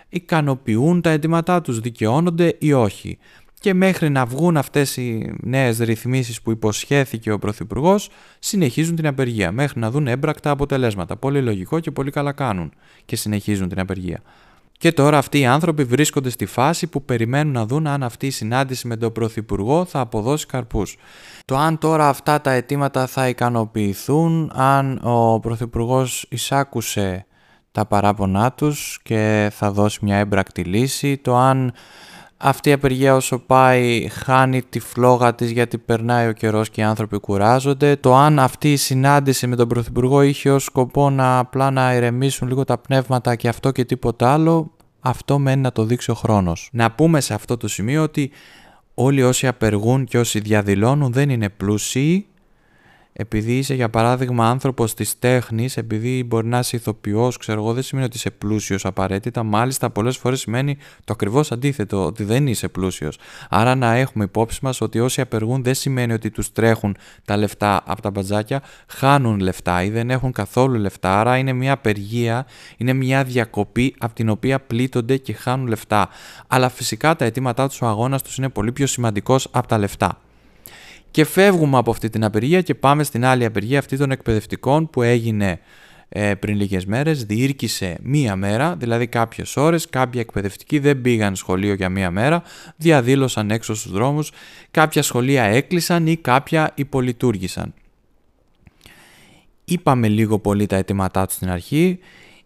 ικανοποιούν 0.08 1.00
τα 1.00 1.10
αιτήματά 1.10 1.60
τους, 1.60 1.80
δικαιώνονται 1.80 2.56
ή 2.58 2.72
όχι 2.72 3.18
και 3.60 3.74
μέχρι 3.74 4.10
να 4.10 4.26
βγουν 4.26 4.56
αυτές 4.56 4.96
οι 4.96 5.34
νέες 5.42 5.78
ρυθμίσεις 5.78 6.42
που 6.42 6.50
υποσχέθηκε 6.50 7.32
ο 7.32 7.38
Πρωθυπουργός, 7.38 8.08
συνεχίζουν 8.38 8.96
την 8.96 9.06
απεργία 9.06 9.52
μέχρι 9.52 9.80
να 9.80 9.90
δουν 9.90 10.06
έμπρακτα 10.06 10.50
αποτελέσματα. 10.50 11.16
Πολύ 11.16 11.42
λογικό 11.42 11.80
και 11.80 11.90
πολύ 11.90 12.10
καλά 12.10 12.32
κάνουν 12.32 12.72
και 13.04 13.16
συνεχίζουν 13.16 13.68
την 13.68 13.80
απεργία. 13.80 14.20
Και 14.78 14.92
τώρα 14.92 15.18
αυτοί 15.18 15.38
οι 15.38 15.46
άνθρωποι 15.46 15.84
βρίσκονται 15.84 16.30
στη 16.30 16.46
φάση 16.46 16.86
που 16.86 17.04
περιμένουν 17.04 17.52
να 17.52 17.66
δουν 17.66 17.86
αν 17.86 18.02
αυτή 18.02 18.26
η 18.26 18.30
συνάντηση 18.30 18.86
με 18.86 18.96
τον 18.96 19.12
Πρωθυπουργό 19.12 19.84
θα 19.84 20.00
αποδώσει 20.00 20.46
καρπούς. 20.46 20.96
Το 21.44 21.56
αν 21.56 21.78
τώρα 21.78 22.08
αυτά 22.08 22.40
τα 22.40 22.50
αιτήματα 22.50 23.06
θα 23.06 23.28
ικανοποιηθούν, 23.28 24.52
αν 24.54 25.00
ο 25.02 25.40
Πρωθυπουργός 25.40 26.26
εισάκουσε 26.28 27.26
τα 27.72 27.86
παράπονά 27.86 28.52
τους 28.52 29.00
και 29.02 29.50
θα 29.52 29.70
δώσει 29.70 29.98
μια 30.02 30.16
έμπρακτη 30.16 30.62
λύση, 30.62 31.16
το 31.16 31.36
αν 31.36 31.72
αυτή 32.36 32.68
η 32.68 32.72
απεργία 32.72 33.14
όσο 33.14 33.38
πάει 33.38 34.08
χάνει 34.08 34.62
τη 34.62 34.80
φλόγα 34.80 35.34
της 35.34 35.50
γιατί 35.50 35.78
περνάει 35.78 36.28
ο 36.28 36.32
καιρός 36.32 36.70
και 36.70 36.80
οι 36.80 36.84
άνθρωποι 36.84 37.18
κουράζονται. 37.18 37.96
Το 37.96 38.14
αν 38.14 38.38
αυτή 38.38 38.72
η 38.72 38.76
συνάντηση 38.76 39.46
με 39.46 39.56
τον 39.56 39.68
Πρωθυπουργό 39.68 40.22
είχε 40.22 40.50
ως 40.50 40.64
σκοπό 40.64 41.10
να 41.10 41.38
απλά 41.38 41.70
να 41.70 41.94
ηρεμήσουν 41.94 42.48
λίγο 42.48 42.64
τα 42.64 42.78
πνεύματα 42.78 43.34
και 43.34 43.48
αυτό 43.48 43.70
και 43.70 43.84
τίποτα 43.84 44.32
άλλο, 44.32 44.70
αυτό 45.00 45.38
μένει 45.38 45.60
να 45.60 45.72
το 45.72 45.84
δείξει 45.84 46.10
ο 46.10 46.14
χρόνος. 46.14 46.68
Να 46.72 46.90
πούμε 46.90 47.20
σε 47.20 47.34
αυτό 47.34 47.56
το 47.56 47.68
σημείο 47.68 48.02
ότι 48.02 48.30
όλοι 48.94 49.22
όσοι 49.22 49.46
απεργούν 49.46 50.04
και 50.04 50.18
όσοι 50.18 50.40
διαδηλώνουν 50.40 51.12
δεν 51.12 51.30
είναι 51.30 51.48
πλούσιοι, 51.48 52.26
επειδή 53.18 53.58
είσαι 53.58 53.74
για 53.74 53.90
παράδειγμα 53.90 54.48
άνθρωπος 54.48 54.94
της 54.94 55.18
τέχνης, 55.18 55.76
επειδή 55.76 56.24
μπορεί 56.24 56.46
να 56.46 56.58
είσαι 56.58 56.76
ηθοποιός, 56.76 57.36
ξέρω 57.36 57.60
εγώ, 57.60 57.72
δεν 57.72 57.82
σημαίνει 57.82 58.06
ότι 58.06 58.16
είσαι 58.16 58.30
πλούσιος 58.30 58.84
απαραίτητα. 58.84 59.42
Μάλιστα, 59.42 59.90
πολλές 59.90 60.16
φορές 60.16 60.40
σημαίνει 60.40 60.76
το 61.04 61.12
ακριβώς 61.12 61.52
αντίθετο, 61.52 62.04
ότι 62.04 62.24
δεν 62.24 62.46
είσαι 62.46 62.68
πλούσιος. 62.68 63.18
Άρα, 63.50 63.74
να 63.74 63.94
έχουμε 63.94 64.24
υπόψη 64.24 64.58
μας 64.62 64.80
ότι 64.80 65.00
όσοι 65.00 65.20
απεργούν 65.20 65.62
δεν 65.62 65.74
σημαίνει 65.74 66.12
ότι 66.12 66.30
τους 66.30 66.52
τρέχουν 66.52 66.96
τα 67.24 67.36
λεφτά 67.36 67.82
από 67.86 68.02
τα 68.02 68.10
μπατζάκια, 68.10 68.62
χάνουν 68.86 69.38
λεφτά 69.40 69.82
ή 69.82 69.90
δεν 69.90 70.10
έχουν 70.10 70.32
καθόλου 70.32 70.78
λεφτά. 70.78 71.20
Άρα, 71.20 71.36
είναι 71.36 71.52
μια 71.52 71.72
απεργία, 71.72 72.46
είναι 72.76 72.92
μια 72.92 73.24
διακοπή 73.24 73.94
από 73.98 74.14
την 74.14 74.28
οποία 74.28 74.60
πλήττονται 74.60 75.16
και 75.16 75.32
χάνουν 75.32 75.66
λεφτά. 75.66 76.08
Αλλά 76.46 76.68
φυσικά 76.68 77.16
τα 77.16 77.24
αιτήματά 77.24 77.68
τους 77.68 77.82
ο 77.82 77.86
αγώνας 77.86 78.22
τους 78.22 78.36
είναι 78.36 78.48
πολύ 78.48 78.72
πιο 78.72 78.86
σημαντικός 78.86 79.48
από 79.50 79.66
τα 79.66 79.78
λεφτά. 79.78 80.18
Και 81.16 81.24
φεύγουμε 81.24 81.78
από 81.78 81.90
αυτή 81.90 82.08
την 82.08 82.24
απεργία 82.24 82.60
και 82.62 82.74
πάμε 82.74 83.04
στην 83.04 83.24
άλλη 83.24 83.44
απεργία 83.44 83.78
αυτή 83.78 83.96
των 83.96 84.10
εκπαιδευτικών 84.10 84.90
που 84.90 85.02
έγινε 85.02 85.60
ε, 86.08 86.34
πριν 86.34 86.56
λίγες 86.56 86.86
μέρες, 86.86 87.24
διήρκησε 87.24 87.98
μία 88.02 88.36
μέρα, 88.36 88.76
δηλαδή 88.76 89.06
κάποιες 89.06 89.56
ώρες, 89.56 89.88
κάποιοι 89.88 90.20
εκπαιδευτικοί 90.24 90.78
δεν 90.78 91.00
πήγαν 91.00 91.36
σχολείο 91.36 91.74
για 91.74 91.88
μία 91.88 92.10
μέρα, 92.10 92.42
διαδήλωσαν 92.76 93.50
έξω 93.50 93.74
στους 93.74 93.92
δρόμους, 93.92 94.32
κάποια 94.70 95.02
σχολεία 95.02 95.42
έκλεισαν 95.42 96.06
ή 96.06 96.16
κάποια 96.16 96.72
υπολειτούργησαν. 96.74 97.74
Είπαμε 99.64 100.08
λίγο 100.08 100.38
πολύ 100.38 100.66
τα 100.66 100.76
αιτήματά 100.76 101.26
τους 101.26 101.34
στην 101.34 101.50
αρχή, 101.50 101.98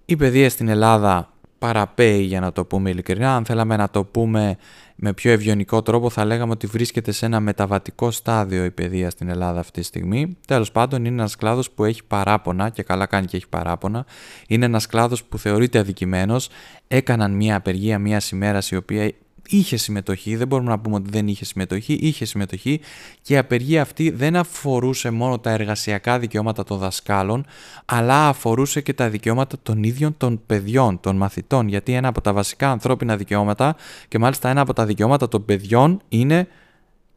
η 0.04 0.16
παιδεία 0.16 0.50
στην 0.50 0.68
Ελλάδα 0.68 1.32
παραπέει 1.58 2.22
για 2.22 2.40
να 2.40 2.52
το 2.52 2.64
πούμε 2.64 2.90
ειλικρινά, 2.90 3.34
αν 3.34 3.44
θέλαμε 3.44 3.76
να 3.76 3.90
το 3.90 4.04
πούμε 4.04 4.56
με 5.02 5.12
πιο 5.12 5.30
ευγενικό 5.30 5.82
τρόπο 5.82 6.10
θα 6.10 6.24
λέγαμε 6.24 6.52
ότι 6.52 6.66
βρίσκεται 6.66 7.12
σε 7.12 7.26
ένα 7.26 7.40
μεταβατικό 7.40 8.10
στάδιο 8.10 8.64
η 8.64 8.70
παιδεία 8.70 9.10
στην 9.10 9.28
Ελλάδα 9.28 9.60
αυτή 9.60 9.80
τη 9.80 9.86
στιγμή. 9.86 10.36
Τέλος 10.46 10.72
πάντων, 10.72 11.04
είναι 11.04 11.20
ένας 11.20 11.36
κλάδος 11.36 11.70
που 11.70 11.84
έχει 11.84 12.04
παράπονα 12.04 12.68
και 12.68 12.82
καλά 12.82 13.06
κάνει 13.06 13.26
και 13.26 13.36
έχει 13.36 13.48
παράπονα. 13.48 14.06
Είναι 14.48 14.64
ένας 14.64 14.86
κλάδος 14.86 15.24
που 15.24 15.38
θεωρείται 15.38 15.78
αδικημένος. 15.78 16.48
Έκαναν 16.88 17.32
μια 17.32 17.56
απεργία 17.56 17.98
μια 17.98 18.22
ημέρα 18.32 18.62
η 18.70 18.76
οποία 18.76 19.12
είχε 19.50 19.76
συμμετοχή, 19.76 20.36
δεν 20.36 20.46
μπορούμε 20.46 20.70
να 20.70 20.78
πούμε 20.78 20.96
ότι 20.96 21.10
δεν 21.10 21.28
είχε 21.28 21.44
συμμετοχή, 21.44 21.92
είχε 21.92 22.24
συμμετοχή 22.24 22.80
και 23.22 23.34
η 23.34 23.36
απεργία 23.36 23.82
αυτή 23.82 24.10
δεν 24.10 24.36
αφορούσε 24.36 25.10
μόνο 25.10 25.38
τα 25.38 25.50
εργασιακά 25.50 26.18
δικαιώματα 26.18 26.64
των 26.64 26.78
δασκάλων, 26.78 27.46
αλλά 27.84 28.28
αφορούσε 28.28 28.80
και 28.80 28.92
τα 28.92 29.08
δικαιώματα 29.08 29.56
των 29.62 29.82
ίδιων 29.82 30.16
των 30.16 30.40
παιδιών, 30.46 31.00
των 31.00 31.16
μαθητών, 31.16 31.68
γιατί 31.68 31.92
ένα 31.92 32.08
από 32.08 32.20
τα 32.20 32.32
βασικά 32.32 32.70
ανθρώπινα 32.70 33.16
δικαιώματα 33.16 33.76
και 34.08 34.18
μάλιστα 34.18 34.48
ένα 34.48 34.60
από 34.60 34.72
τα 34.72 34.86
δικαιώματα 34.86 35.28
των 35.28 35.44
παιδιών 35.44 36.00
είναι 36.08 36.48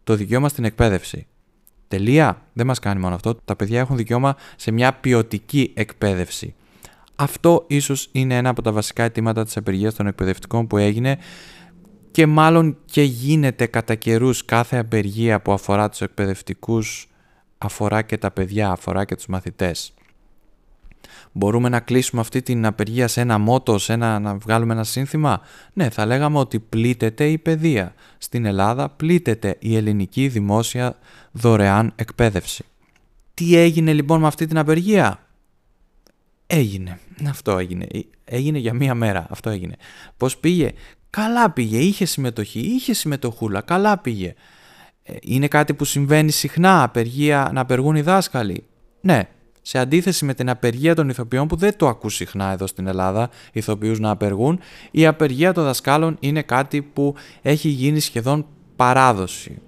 το 0.04 0.16
δικαίωμα 0.16 0.50
στην 0.50 0.66
εκπαίδευση. 0.66 1.28
Τελεία. 1.88 2.42
Δεν 2.54 2.66
μας 2.66 2.80
κάνει 2.80 3.00
μόνο 3.00 3.16
αυτό. 3.16 3.36
Τα 3.46 3.56
παιδιά 3.56 3.80
έχουν 3.80 3.98
δικαίωμα 3.98 4.36
σε 4.56 4.72
μια 4.72 4.94
ποιοτική 4.94 5.72
εκπαίδευση. 5.74 6.56
Αυτό 7.16 7.64
ίσως 7.68 8.10
είναι 8.12 8.38
ένα 8.38 8.50
από 8.50 8.62
τα 8.62 8.72
βασικά 8.72 9.04
αιτήματα 9.04 9.44
της 9.44 9.58
απεργίας 9.58 9.94
των 9.94 10.08
εκπαιδευτικών 10.08 10.68
που 10.68 10.78
έγινε 10.78 11.18
και 12.14 12.28
μάλλον 12.28 12.78
και 12.86 13.02
γίνεται 13.02 13.66
κατά 13.66 13.96
καιρούς 13.96 14.46
κάθε 14.46 14.78
απεργία 14.78 15.42
που 15.42 15.52
αφορά 15.52 15.90
τους 15.90 16.02
εκπαιδευτικούς 16.02 17.08
αφορά 17.58 18.02
και 18.02 18.18
τα 18.18 18.32
παιδιά, 18.32 18.72
αφορά 18.72 19.06
και 19.06 19.16
τους 19.16 19.26
μαθητές. 19.28 19.94
Μπορούμε 21.32 21.70
να 21.70 21.80
κλείσουμε 21.80 22.22
αυτή 22.22 22.42
την 22.42 22.66
απεργία 22.66 23.08
σε 23.08 23.22
ένα 23.22 23.38
μότο, 23.38 23.78
σε 23.78 23.94
ένα, 23.94 24.20
να 24.20 24.38
βγάλουμε 24.38 24.74
ένα 24.74 24.84
σύνθημα; 24.84 25.42
Ναι, 25.74 25.90
θα 25.90 26.06
λέγαμε 26.06 26.38
ότι 26.38 26.60
πλήττεται 26.60 27.30
η 27.30 27.38
παιδεία. 27.38 27.94
Στην 28.18 28.46
Ελλάδα 28.46 28.90
πλήττεται 28.90 29.56
η 29.60 29.76
ελληνική 29.76 30.28
δημόσια 30.28 30.98
δωρεάν 31.32 31.94
εκπαίδευση. 31.96 32.66
Τι 33.34 33.56
έγινε 33.56 33.94
λοιπόν 33.94 34.20
με 34.20 34.28
αυτή 34.28 34.46
την 34.46 34.58
απεργία; 34.58 35.28
Έγινε. 36.48 37.00
Αυτό 37.30 37.58
έγινε. 37.58 37.88
Έγινε 38.26 38.58
για 38.58 38.74
μία 38.74 38.96
μέρα. 38.96 39.26
Αυτό 39.30 39.50
έγινε. 39.50 39.76
Πώς 40.18 40.38
πήγε; 40.38 40.72
Καλά 41.16 41.50
πήγε. 41.50 41.78
Είχε 41.78 42.06
συμμετοχή. 42.06 42.60
Είχε 42.60 42.94
συμμετοχούλα. 42.94 43.62
Καλά 43.62 43.98
πήγε. 43.98 44.34
Ε, 45.04 45.14
είναι 45.22 45.48
κάτι 45.48 45.74
που 45.74 45.86
συμβαίνει 45.86 46.32
συχνά, 46.32 46.84
απεργία, 46.84 47.50
να 47.54 47.62
απεργούν 47.62 47.96
οι 47.96 48.02
δάσκαλοι; 48.02 48.64
Ναι, 49.02 49.30
σε 49.62 49.80
αντίθεση 49.80 50.26
με 50.26 50.34
την 50.34 50.50
απεργία 50.50 50.96
των 50.96 51.10
ηθοποιών 51.10 51.48
που 51.48 51.56
δεν 51.56 51.78
το 51.78 51.88
ακούς 51.88 52.16
συχνά 52.16 52.52
εδώ 52.52 52.68
στην 52.68 52.88
Ελλάδα, 52.88 53.30
ηθοποιούς 53.52 54.00
να 54.00 54.10
απεργούν, 54.10 54.60
η 54.92 55.06
απεργία 55.06 55.54
των 55.54 55.64
δασκάλων 55.64 56.18
είναι 56.20 56.42
κάτι 56.42 56.82
που 56.82 57.16
έχει 57.42 57.70
γίνει 57.70 58.00
σχεδόν 58.00 58.46
παράδοση. 58.76 59.62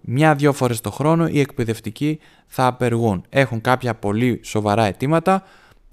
Μια-δυο 0.00 0.52
φορές 0.52 0.80
το 0.80 0.90
χρόνο 0.90 1.26
οι 1.26 1.40
εκπαιδευτικοί 1.40 2.18
θα 2.46 2.66
απεργούν. 2.66 3.24
Έχουν 3.28 3.60
κάποια 3.60 3.94
πολύ 3.94 4.40
σοβαρά 4.42 4.84
αιτήματα, 4.84 5.42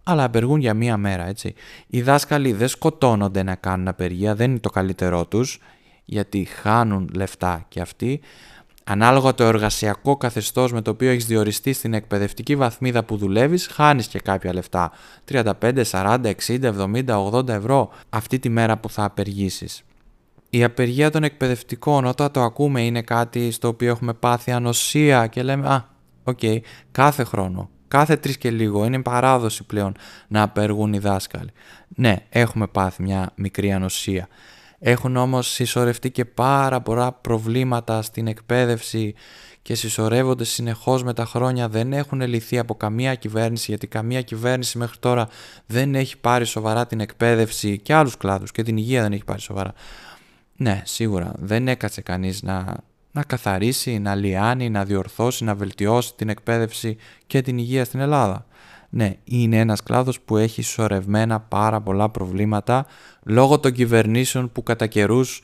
αλλά 0.03 0.23
απεργούν 0.23 0.59
για 0.59 0.73
μία 0.73 0.97
μέρα, 0.97 1.27
έτσι. 1.27 1.53
Οι 1.87 2.01
δάσκαλοι 2.01 2.53
δεν 2.53 2.67
σκοτώνονται 2.67 3.43
να 3.43 3.55
κάνουν 3.55 3.87
απεργία, 3.87 4.35
δεν 4.35 4.49
είναι 4.49 4.59
το 4.59 4.69
καλύτερό 4.69 5.25
τους, 5.25 5.59
γιατί 6.05 6.43
χάνουν 6.43 7.09
λεφτά 7.13 7.65
και 7.67 7.81
αυτοί, 7.81 8.21
Ανάλογα 8.91 9.33
το 9.33 9.43
εργασιακό 9.43 10.17
καθεστώς 10.17 10.71
με 10.73 10.81
το 10.81 10.91
οποίο 10.91 11.09
έχεις 11.09 11.25
διοριστεί 11.25 11.73
στην 11.73 11.93
εκπαιδευτική 11.93 12.55
βαθμίδα 12.55 13.03
που 13.03 13.17
δουλεύεις, 13.17 13.67
χάνεις 13.67 14.07
και 14.07 14.19
κάποια 14.19 14.53
λεφτά. 14.53 14.91
35, 15.25 15.83
40, 15.83 16.33
60, 16.47 16.63
70, 16.63 17.17
80 17.31 17.47
ευρώ 17.47 17.89
αυτή 18.09 18.39
τη 18.39 18.49
μέρα 18.49 18.77
που 18.77 18.89
θα 18.89 19.03
απεργήσεις. 19.03 19.83
Η 20.49 20.63
απεργία 20.63 21.11
των 21.11 21.23
εκπαιδευτικών, 21.23 22.05
όταν 22.05 22.31
το 22.31 22.41
ακούμε, 22.41 22.81
είναι 22.81 23.01
κάτι 23.01 23.51
στο 23.51 23.67
οποίο 23.67 23.89
έχουμε 23.89 24.13
πάθει 24.13 24.51
ανοσία 24.51 25.27
και 25.27 25.43
λέμε 25.43 25.67
Α, 25.67 25.85
OK, 26.23 26.39
okay, 26.41 26.59
κάθε 26.91 27.23
χρόνο, 27.23 27.69
κάθε 27.89 28.15
τρεις 28.15 28.37
και 28.37 28.51
λίγο, 28.51 28.85
είναι 28.85 29.01
παράδοση 29.01 29.63
πλέον 29.63 29.95
να 30.27 30.41
απεργούν 30.41 30.93
οι 30.93 30.99
δάσκαλοι. 30.99 31.49
Ναι, 31.95 32.15
έχουμε 32.29 32.67
πάθει 32.67 33.03
μια 33.03 33.31
μικρή 33.35 33.71
ανοσία. 33.71 34.27
Έχουν 34.79 35.15
όμως 35.15 35.51
συσσωρευτεί 35.51 36.11
και 36.11 36.25
πάρα 36.25 36.81
πολλά 36.81 37.11
προβλήματα 37.11 38.01
στην 38.01 38.27
εκπαίδευση 38.27 39.13
και 39.61 39.75
συσσωρεύονται 39.75 40.43
συνεχώς 40.43 41.03
με 41.03 41.13
τα 41.13 41.25
χρόνια, 41.25 41.69
δεν 41.69 41.93
έχουν 41.93 42.21
λυθεί 42.21 42.57
από 42.57 42.75
καμία 42.75 43.15
κυβέρνηση 43.15 43.65
γιατί 43.67 43.87
καμία 43.87 44.21
κυβέρνηση 44.21 44.77
μέχρι 44.77 44.97
τώρα 44.99 45.27
δεν 45.65 45.95
έχει 45.95 46.17
πάρει 46.17 46.45
σοβαρά 46.45 46.85
την 46.87 46.99
εκπαίδευση 46.99 47.77
και 47.77 47.93
άλλους 47.93 48.17
κλάδους 48.17 48.51
και 48.51 48.63
την 48.63 48.77
υγεία 48.77 49.01
δεν 49.01 49.11
έχει 49.11 49.23
πάρει 49.23 49.41
σοβαρά. 49.41 49.73
Ναι, 50.55 50.81
σίγουρα 50.85 51.33
δεν 51.37 51.67
έκατσε 51.67 52.01
κανείς 52.01 52.43
να, 52.43 52.75
να 53.11 53.23
καθαρίσει, 53.23 53.99
να 53.99 54.15
λιάνει, 54.15 54.69
να 54.69 54.85
διορθώσει, 54.85 55.43
να 55.43 55.55
βελτιώσει 55.55 56.13
την 56.15 56.29
εκπαίδευση 56.29 56.97
και 57.27 57.41
την 57.41 57.57
υγεία 57.57 57.85
στην 57.85 57.99
Ελλάδα. 57.99 58.45
Ναι, 58.89 59.13
είναι 59.23 59.57
ένας 59.57 59.83
κλάδος 59.83 60.19
που 60.21 60.37
έχει 60.37 60.61
σωρευμένα 60.61 61.39
πάρα 61.39 61.81
πολλά 61.81 62.09
προβλήματα 62.09 62.85
λόγω 63.23 63.59
των 63.59 63.71
κυβερνήσεων 63.71 64.51
που 64.51 64.63
κατά 64.63 64.87
καιρούς 64.87 65.43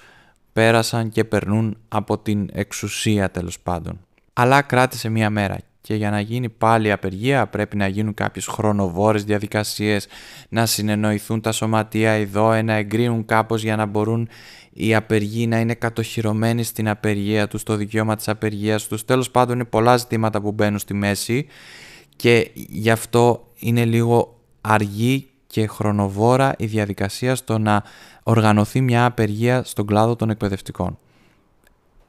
πέρασαν 0.53 1.09
και 1.09 1.23
περνούν 1.23 1.77
από 1.87 2.17
την 2.17 2.49
εξουσία 2.53 3.31
τέλος 3.31 3.59
πάντων. 3.59 3.99
Αλλά 4.33 4.61
κράτησε 4.61 5.09
μία 5.09 5.29
μέρα 5.29 5.57
και 5.85 5.95
για 5.95 6.09
να 6.09 6.19
γίνει 6.19 6.49
πάλι 6.49 6.91
απεργία 6.91 7.47
πρέπει 7.47 7.77
να 7.77 7.87
γίνουν 7.87 8.13
κάποιες 8.13 8.47
χρονοβόρες 8.47 9.23
διαδικασίες, 9.23 10.07
να 10.49 10.65
συνεννοηθούν 10.65 11.41
τα 11.41 11.51
σωματεία 11.51 12.11
εδώ, 12.11 12.61
να 12.61 12.73
εγκρίνουν 12.73 13.25
κάπως 13.25 13.63
για 13.63 13.75
να 13.75 13.85
μπορούν 13.85 14.29
οι 14.73 14.95
απεργοί 14.95 15.47
να 15.47 15.59
είναι 15.59 15.73
κατοχυρωμένοι 15.73 16.63
στην 16.63 16.89
απεργία 16.89 17.47
τους, 17.47 17.61
στο 17.61 17.75
δικαίωμα 17.75 18.15
της 18.15 18.27
απεργίας 18.27 18.87
τους. 18.87 19.05
Τέλος 19.05 19.31
πάντων 19.31 19.55
είναι 19.55 19.65
πολλά 19.65 19.97
ζητήματα 19.97 20.41
που 20.41 20.51
μπαίνουν 20.51 20.79
στη 20.79 20.93
μέση 20.93 21.47
και 22.15 22.51
γι' 22.53 22.91
αυτό 22.91 23.51
είναι 23.55 23.85
λίγο 23.85 24.39
αργή 24.61 25.27
και 25.47 25.67
χρονοβόρα 25.67 26.53
η 26.57 26.65
διαδικασία 26.65 27.35
στο 27.35 27.57
να 27.57 27.83
οργανωθεί 28.23 28.81
μια 28.81 29.05
απεργία 29.05 29.63
στον 29.63 29.85
κλάδο 29.85 30.15
των 30.15 30.29
εκπαιδευτικών. 30.29 30.97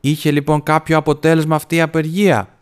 Είχε 0.01 0.31
λοιπόν 0.31 0.63
κάποιο 0.63 0.97
αποτέλεσμα 0.97 1.57
αυτή 1.57 1.77
η 1.77 1.81
απεργία; 1.81 2.56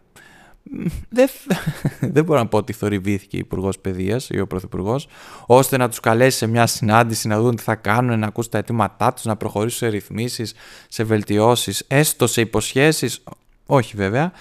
Δεν, 1.08 1.28
δεν 2.14 2.24
μπορώ 2.24 2.38
να 2.38 2.46
πω 2.46 2.56
ότι 2.58 2.72
θορυβήθηκε 2.72 3.36
ο 3.36 3.38
Υπουργός 3.38 3.78
Παιδείας 3.78 4.28
ή 4.28 4.40
ο 4.40 4.46
Πρωθυπουργός, 4.46 5.08
ώστε 5.46 5.76
να 5.76 5.88
τους 5.88 6.00
καλέσει 6.00 6.38
σε 6.38 6.46
μια 6.46 6.66
συνάντηση 6.66 7.28
να 7.28 7.40
δουν 7.40 7.56
τι 7.56 7.62
θα 7.62 7.74
κάνουν, 7.74 8.18
να 8.18 8.26
ακούσουν 8.26 8.50
τα 8.50 8.58
αιτήματά 8.58 9.12
τους, 9.12 9.24
να 9.24 9.36
προχωρήσουν 9.36 9.78
σε 9.78 9.88
ρυθμίσεις, 9.88 10.54
σε 10.88 11.04
βελτιώσεις, 11.04 11.84
έστω 11.88 12.26
σε 12.26 12.40
υποσχέσεις. 12.40 13.22
Όχι 13.66 13.96
βέβαια, 13.96 14.32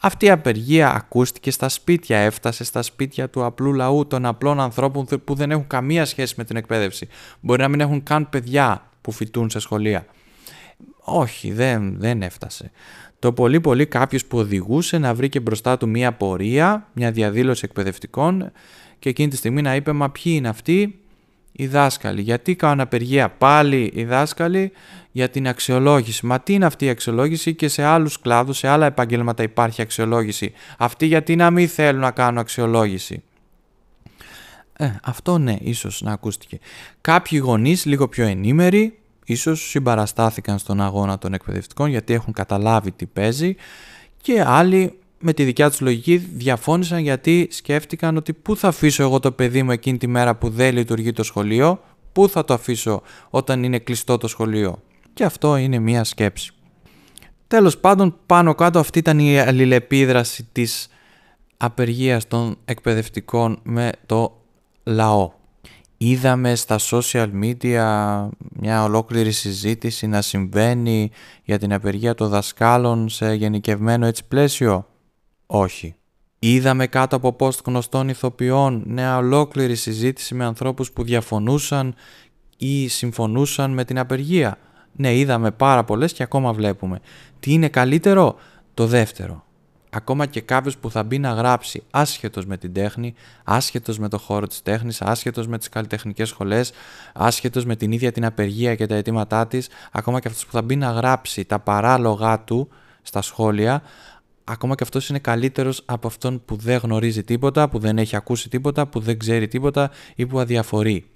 αυτή 0.00 0.26
η 0.26 0.30
απεργία 0.30 0.94
ακούστηκε 0.94 1.50
στα 1.50 1.68
σπίτια, 1.68 2.18
έφτασε 2.18 2.64
στα 2.64 2.82
σπίτια 2.82 3.30
του 3.30 3.44
απλού 3.44 3.72
λαού, 3.72 4.06
των 4.06 4.26
απλών 4.26 4.60
ανθρώπων 4.60 5.06
που 5.24 5.34
δεν 5.34 5.50
έχουν 5.50 5.66
καμία 5.66 6.04
σχέση 6.04 6.34
με 6.36 6.44
την 6.44 6.56
εκπαίδευση. 6.56 7.08
Μπορεί 7.40 7.60
να 7.60 7.68
μην 7.68 7.80
έχουν 7.80 8.02
καν 8.02 8.28
παιδιά 8.28 8.90
που 9.00 9.12
φοιτούν 9.12 9.50
σε 9.50 9.58
σχολεία. 9.58 10.06
Όχι, 11.04 11.52
δεν, 11.52 11.98
δεν 11.98 12.22
έφτασε. 12.22 12.70
Το 13.22 13.32
πολύ 13.32 13.60
πολύ 13.60 13.86
κάποιος 13.86 14.24
που 14.24 14.38
οδηγούσε 14.38 14.98
να 14.98 15.14
βρει 15.14 15.28
και 15.28 15.40
μπροστά 15.40 15.76
του 15.76 15.88
μία 15.88 16.12
πορεία, 16.12 16.88
μια 16.92 17.10
διαδήλωση 17.12 17.62
εκπαιδευτικών 17.64 18.52
και 18.98 19.08
εκείνη 19.08 19.28
τη 19.28 19.36
στιγμή 19.36 19.62
να 19.62 19.74
είπε 19.74 19.92
«Μα 19.92 20.10
ποιοι 20.10 20.32
είναι 20.36 20.48
αυτοί» 20.48 20.98
οι 21.52 21.66
δάσκαλοι. 21.66 22.20
Γιατί 22.20 22.56
κάνουν 22.56 22.80
απεργία 22.80 23.28
πάλι 23.28 23.92
οι 23.94 24.04
δάσκαλοι 24.04 24.72
για 25.12 25.28
την 25.28 25.48
αξιολόγηση. 25.48 26.26
Μα 26.26 26.40
τι 26.40 26.52
είναι 26.52 26.66
αυτή 26.66 26.84
η 26.84 26.88
αξιολόγηση 26.88 27.54
και 27.54 27.68
σε 27.68 27.82
άλλους 27.82 28.20
κλάδους, 28.20 28.58
σε 28.58 28.68
άλλα 28.68 28.86
επαγγέλματα 28.86 29.42
υπάρχει 29.42 29.82
αξιολόγηση. 29.82 30.52
Αυτοί 30.78 31.06
γιατί 31.06 31.36
να 31.36 31.50
μην 31.50 31.68
θέλουν 31.68 32.00
να 32.00 32.10
κάνουν 32.10 32.38
αξιολόγηση. 32.38 33.22
Ε, 34.76 34.90
αυτό 35.02 35.38
ναι, 35.38 35.56
ίσως 35.60 36.02
να 36.02 36.12
ακούστηκε. 36.12 36.58
Κάποιοι 37.00 37.40
γονείς 37.42 37.84
λίγο 37.84 38.08
πιο 38.08 38.24
ενήμεροι, 38.26 38.98
ίσως 39.24 39.68
συμπαραστάθηκαν 39.68 40.58
στον 40.58 40.80
αγώνα 40.80 41.18
των 41.18 41.34
εκπαιδευτικών 41.34 41.90
γιατί 41.90 42.12
έχουν 42.12 42.32
καταλάβει 42.32 42.92
τι 42.92 43.06
παίζει 43.06 43.56
και 44.16 44.42
άλλοι 44.46 44.98
με 45.24 45.32
τη 45.32 45.44
δικιά 45.44 45.70
τους 45.70 45.80
λογική 45.80 46.16
διαφώνησαν 46.16 46.98
γιατί 46.98 47.48
σκέφτηκαν 47.50 48.16
ότι 48.16 48.32
πού 48.32 48.56
θα 48.56 48.68
αφήσω 48.68 49.02
εγώ 49.02 49.20
το 49.20 49.32
παιδί 49.32 49.62
μου 49.62 49.70
εκείνη 49.70 49.98
τη 49.98 50.06
μέρα 50.06 50.34
που 50.34 50.48
δεν 50.48 50.74
λειτουργεί 50.74 51.12
το 51.12 51.22
σχολείο, 51.22 51.80
πού 52.12 52.28
θα 52.28 52.44
το 52.44 52.54
αφήσω 52.54 53.02
όταν 53.30 53.62
είναι 53.62 53.78
κλειστό 53.78 54.18
το 54.18 54.28
σχολείο; 54.28 54.82
Και 55.14 55.24
αυτό 55.24 55.56
είναι 55.56 55.78
μία 55.78 56.04
σκέψη. 56.04 56.52
Τέλος 57.46 57.78
πάντων 57.78 58.16
πάνω 58.26 58.54
κάτω 58.54 58.78
αυτή 58.78 58.98
ήταν 58.98 59.18
η 59.18 59.38
αλληλεπίδραση 59.38 60.48
της 60.52 60.88
απεργίας 61.56 62.26
των 62.28 62.56
εκπαιδευτικών 62.64 63.60
με 63.62 63.92
το 64.06 64.40
λαό. 64.84 65.32
Είδαμε 66.04 66.54
στα 66.54 66.78
social 66.80 67.30
media 67.42 68.28
μια 68.52 68.82
ολόκληρη 68.84 69.32
συζήτηση 69.32 70.06
να 70.06 70.22
συμβαίνει 70.22 71.10
για 71.44 71.58
την 71.58 71.72
απεργία 71.72 72.14
των 72.14 72.28
δασκάλων 72.28 73.08
σε 73.08 73.32
γενικευμένο 73.34 74.06
έτσι 74.06 74.24
πλαίσιο; 74.28 74.86
Όχι. 75.46 75.94
Είδαμε 76.38 76.86
κάτω 76.86 77.16
από 77.16 77.36
post 77.38 77.64
γνωστών 77.64 78.08
ηθοποιών 78.08 78.82
νέα 78.86 79.16
ολόκληρη 79.16 79.74
συζήτηση 79.74 80.34
με 80.34 80.44
ανθρώπους 80.44 80.92
που 80.92 81.02
διαφωνούσαν 81.02 81.94
ή 82.56 82.88
συμφωνούσαν 82.88 83.70
με 83.72 83.84
την 83.84 83.98
απεργία; 83.98 84.58
Ναι, 84.92 85.16
είδαμε 85.16 85.50
πάρα 85.50 85.84
πολλές 85.84 86.12
και 86.12 86.22
ακόμα 86.22 86.52
βλέπουμε. 86.52 87.00
Τι 87.40 87.52
είναι 87.52 87.68
καλύτερο; 87.68 88.36
Το 88.74 88.86
δεύτερο. 88.86 89.44
Ακόμα 89.94 90.26
και 90.26 90.40
κάποιος 90.40 90.76
που 90.78 90.90
θα 90.90 91.02
μπει 91.02 91.18
να 91.18 91.30
γράψει 91.30 91.82
άσχετος 91.90 92.46
με 92.46 92.56
την 92.56 92.72
τέχνη, 92.72 93.14
άσχετος 93.44 93.98
με 93.98 94.08
το 94.08 94.18
χώρο 94.18 94.46
της 94.46 94.62
τέχνης, 94.62 95.02
άσχετος 95.02 95.46
με 95.46 95.58
τις 95.58 95.68
καλλιτεχνικές 95.68 96.28
σχολές, 96.28 96.72
άσχετος 97.12 97.64
με 97.64 97.76
την 97.76 97.92
ίδια 97.92 98.12
την 98.12 98.24
απεργία 98.24 98.74
και 98.74 98.86
τα 98.86 98.94
αιτήματά 98.94 99.46
της, 99.46 99.68
ακόμα 99.92 100.20
και 100.20 100.28
αυτός 100.28 100.46
που 100.46 100.52
θα 100.52 100.62
μπει 100.62 100.76
να 100.76 100.90
γράψει 100.90 101.44
τα 101.44 101.58
παράλογά 101.58 102.40
του 102.40 102.68
στα 103.02 103.22
σχόλια, 103.22 103.82
ακόμα 104.44 104.74
και 104.74 104.82
αυτός 104.82 105.08
είναι 105.08 105.18
καλύτερος 105.18 105.82
από 105.84 106.06
αυτόν 106.06 106.42
που 106.44 106.56
δεν 106.56 106.78
γνωρίζει 106.82 107.24
τίποτα, 107.24 107.68
που 107.68 107.78
δεν 107.78 107.98
έχει 107.98 108.16
ακούσει 108.16 108.48
τίποτα, 108.48 108.86
που 108.86 109.00
δεν 109.00 109.18
ξέρει 109.18 109.48
τίποτα 109.48 109.90
ή 110.14 110.26
που 110.26 110.40
αδιαφορεί. 110.40 111.06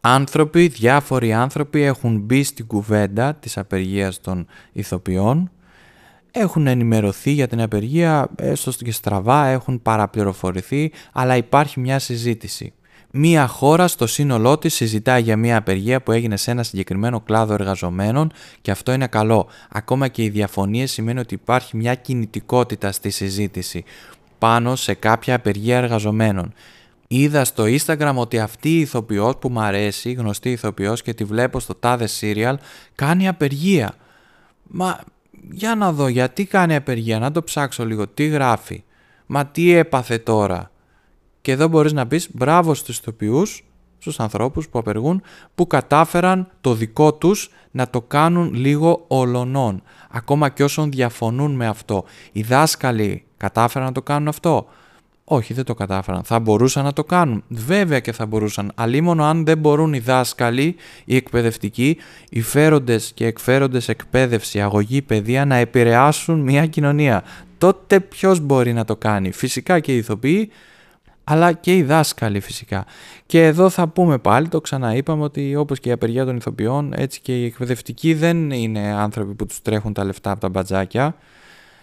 Άνθρωποι, 0.00 0.66
διάφοροι 0.66 1.32
άνθρωποι 1.32 1.82
έχουν 1.82 2.18
μπει 2.20 2.42
στην 2.42 2.66
κουβέντα 2.66 3.34
της 3.34 3.58
απεργίας 3.58 4.20
των 4.20 4.46
ηθοποιών, 4.72 5.50
έχουν 6.32 6.66
ενημερωθεί 6.66 7.30
για 7.30 7.48
την 7.48 7.60
απεργία, 7.60 8.28
έστω 8.36 8.70
και 8.70 8.92
στραβά, 8.92 9.46
έχουν 9.46 9.82
παραπληροφορηθεί, 9.82 10.92
αλλά 11.12 11.36
υπάρχει 11.36 11.80
μια 11.80 11.98
συζήτηση. 11.98 12.72
Μία 13.14 13.46
χώρα 13.46 13.88
στο 13.88 14.06
σύνολό 14.06 14.58
της 14.58 14.74
συζητάει 14.74 15.22
για 15.22 15.36
μία 15.36 15.56
απεργία 15.56 16.02
που 16.02 16.12
έγινε 16.12 16.36
σε 16.36 16.50
ένα 16.50 16.62
συγκεκριμένο 16.62 17.20
κλάδο 17.20 17.54
εργαζομένων 17.54 18.32
και 18.60 18.70
αυτό 18.70 18.92
είναι 18.92 19.06
καλό. 19.06 19.48
Ακόμα 19.70 20.08
και 20.08 20.22
οι 20.22 20.28
διαφωνίες 20.28 20.92
σημαίνει 20.92 21.20
ότι 21.20 21.34
υπάρχει 21.34 21.76
μια 21.76 21.94
κινητικότητα 21.94 22.92
στη 22.92 23.10
συζήτηση 23.10 23.84
πάνω 24.38 24.76
σε 24.76 24.94
κάποια 24.94 25.34
απεργία 25.34 25.76
εργαζομένων. 25.76 26.52
Είδα 27.08 27.44
στο 27.44 27.64
Instagram 27.64 28.14
ότι 28.14 28.38
αυτή 28.38 28.68
η 28.68 28.80
ηθοποιός 28.80 29.36
που 29.36 29.48
μου 29.48 29.60
αρέσει, 29.60 30.10
η 30.10 30.12
γνωστή 30.12 30.50
ηθοποιός 30.50 31.02
και 31.02 31.14
τη 31.14 31.24
βλέπω 31.24 31.60
στο 31.60 31.74
τάδε 31.74 32.08
serial, 32.20 32.54
κάνει 32.94 33.28
απεργία. 33.28 33.94
Μα 34.62 35.00
για 35.50 35.74
να 35.74 35.92
δω 35.92 36.08
γιατί 36.08 36.44
κάνει 36.44 36.74
απεργία, 36.74 37.18
να 37.18 37.30
το 37.32 37.42
ψάξω 37.42 37.86
λίγο, 37.86 38.08
τι 38.08 38.26
γράφει. 38.26 38.84
Μα 39.26 39.46
τι 39.46 39.72
έπαθε 39.72 40.18
τώρα. 40.18 40.70
Και 41.40 41.52
εδώ 41.52 41.68
μπορείς 41.68 41.92
να 41.92 42.06
πεις 42.06 42.28
μπράβο 42.32 42.74
στους 42.74 42.98
ηθοποιούς, 42.98 43.64
στους 43.98 44.20
ανθρώπους 44.20 44.68
που 44.68 44.78
απεργούν, 44.78 45.22
που 45.54 45.66
κατάφεραν 45.66 46.50
το 46.60 46.74
δικό 46.74 47.14
τους 47.14 47.50
να 47.70 47.90
το 47.90 48.00
κάνουν 48.00 48.54
λίγο 48.54 49.04
ολονών. 49.06 49.82
Ακόμα 50.10 50.48
και 50.48 50.64
όσων 50.64 50.90
διαφωνούν 50.90 51.54
με 51.54 51.66
αυτό. 51.66 52.04
Οι 52.32 52.42
δάσκαλοι 52.42 53.24
κατάφεραν 53.36 53.86
να 53.86 53.92
το 53.92 54.02
κάνουν 54.02 54.28
αυτό. 54.28 54.66
Όχι, 55.24 55.54
δεν 55.54 55.64
το 55.64 55.74
κατάφεραν. 55.74 56.24
Θα 56.24 56.38
μπορούσαν 56.38 56.84
να 56.84 56.92
το 56.92 57.04
κάνουν. 57.04 57.44
Βέβαια 57.48 58.00
και 58.00 58.12
θα 58.12 58.26
μπορούσαν. 58.26 58.72
Αλλήμωνο 58.74 59.24
αν 59.24 59.44
δεν 59.44 59.58
μπορούν 59.58 59.92
οι 59.92 59.98
δάσκαλοι, 59.98 60.76
οι 61.04 61.16
εκπαιδευτικοί, 61.16 61.96
οι 62.30 62.40
φέροντες 62.42 63.12
και 63.14 63.26
εκφέροντες 63.26 63.88
εκπαίδευση, 63.88 64.60
αγωγή, 64.60 65.02
παιδεία 65.02 65.44
να 65.44 65.56
επηρεάσουν 65.56 66.40
μια 66.40 66.66
κοινωνία. 66.66 67.22
Τότε 67.58 68.00
ποιος 68.00 68.40
μπορεί 68.40 68.72
να 68.72 68.84
το 68.84 68.96
κάνει; 68.96 69.32
Φυσικά 69.32 69.80
και 69.80 69.94
οι 69.94 69.96
ηθοποιοί, 69.96 70.50
αλλά 71.24 71.52
και 71.52 71.76
οι 71.76 71.82
δάσκαλοι 71.82 72.40
φυσικά. 72.40 72.84
Και 73.26 73.46
εδώ 73.46 73.68
θα 73.68 73.88
πούμε 73.88 74.18
πάλι, 74.18 74.48
το 74.48 74.60
ξαναείπαμε, 74.60 75.22
ότι 75.22 75.56
όπως 75.56 75.80
και 75.80 75.88
η 75.88 75.92
απεργία 75.92 76.24
των 76.24 76.36
ηθοποιών, 76.36 76.92
έτσι 76.96 77.20
και 77.20 77.40
οι 77.40 77.44
εκπαιδευτικοί 77.44 78.14
δεν 78.14 78.50
είναι 78.50 78.80
άνθρωποι 78.80 79.34
που 79.34 79.46
τους 79.46 79.62
τρέχουν 79.62 79.92
τα 79.92 80.04
λεφτά 80.04 80.30
από 80.30 80.40
τα 80.40 80.48
μπατζάκια 80.48 81.16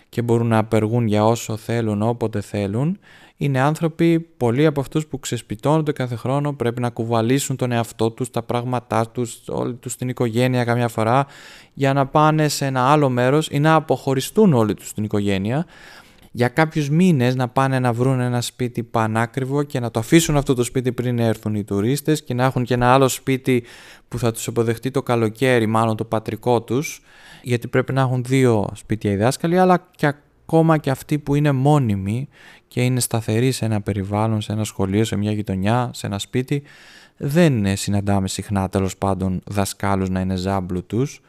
και 0.10 0.22
μπορούν 0.22 0.48
να 0.48 0.58
απεργούν 0.58 1.08
για 1.08 1.26
όσο 1.26 1.58
θέλουν, 1.58 2.02
όποτε 2.02 2.42
θέλουν. 2.42 3.00
Είναι 3.42 3.60
άνθρωποι, 3.60 4.20
πολλοί 4.20 4.66
από 4.66 4.80
αυτούς 4.80 5.08
που 5.08 5.20
ξεσπιτώνονται 5.20 5.92
κάθε 5.92 6.16
χρόνο, 6.16 6.54
πρέπει 6.54 6.82
να 6.82 6.90
κουβαλήσουν 6.90 7.56
τον 7.56 7.72
εαυτό 7.72 8.12
τους, 8.12 8.30
τα 8.30 8.44
πράγματά 8.44 9.10
τους, 9.10 9.42
όλη 9.48 9.74
τους 9.74 9.96
την 9.96 10.10
οικογένεια 10.10 10.64
καμιά 10.64 10.88
φορά, 10.88 11.26
για 11.74 11.94
να 11.94 12.08
πάνε 12.08 12.48
σε 12.48 12.66
ένα 12.66 12.92
άλλο 12.92 13.10
μέρος 13.10 13.48
ή 13.52 13.60
να 13.60 13.74
αποχωριστούν 13.74 14.54
όλοι 14.54 14.74
τους 14.74 14.94
την 14.94 15.04
οικογένεια. 15.04 15.66
Για 16.32 16.48
κάποιους 16.48 16.90
μήνες 16.90 17.36
να 17.36 17.48
πάνε 17.48 17.80
να 17.80 17.94
βρουν 17.94 18.20
ένα 18.20 18.42
σπίτι 18.42 18.84
πανάκριβο 18.84 19.64
και 19.64 19.80
να 19.80 19.92
το 19.92 20.00
αφήσουν 20.00 20.38
αυτό 20.38 20.54
το 20.54 20.64
σπίτι 20.64 20.92
πριν 20.92 21.20
έρθουν 21.20 21.56
οι 21.56 21.64
τουρίστες 21.64 22.24
και 22.24 22.34
να 22.34 22.44
έχουν 22.44 22.64
και 22.64 22.74
ένα 22.74 22.94
άλλο 22.94 23.08
σπίτι 23.08 23.64
που 24.08 24.20
θα 24.20 24.32
τους 24.32 24.48
αποδεχτεί 24.48 24.92
το 24.92 25.04
καλοκαίρι, 25.04 25.66
μάλλον 25.66 25.96
το 25.96 26.04
πατρικό 26.04 26.62
τους, 26.62 27.02
γιατί 27.44 27.68
πρέπει 27.68 27.94
να 27.94 28.02
έχουν 28.02 28.24
δύο 28.24 28.68
σπίτια 28.76 29.12
οι 29.12 29.16
δάσκαλοι, 29.16 29.60
αλλά 29.60 29.88
και 29.96 30.14
ακόμα 30.50 30.78
και 30.78 30.90
αυτοί 30.90 31.20
που 31.20 31.36
είναι 31.36 31.52
μόνιμοι 31.52 32.28
και 32.68 32.82
είναι 32.82 33.00
σταθεροί 33.00 33.52
σε 33.52 33.66
ένα 33.66 33.82
περιβάλλον, 33.82 34.42
σε 34.42 34.52
ένα 34.52 34.64
σχολείο, 34.64 35.04
σε 35.04 35.16
μια 35.16 35.32
γειτονιά, 35.32 35.90
σε 35.94 36.08
ένα 36.08 36.20
σπίτι, 36.20 36.64
δεν 37.18 37.78
συναντάμε 37.78 38.28
συχνά 38.28 38.70
τέλος 38.70 38.98
πάντων 38.98 39.42
δασκάλους 39.46 40.10
να 40.10 40.20
είναι 40.20 40.36
ζάμπλου 40.36 40.86
τους 40.86 41.22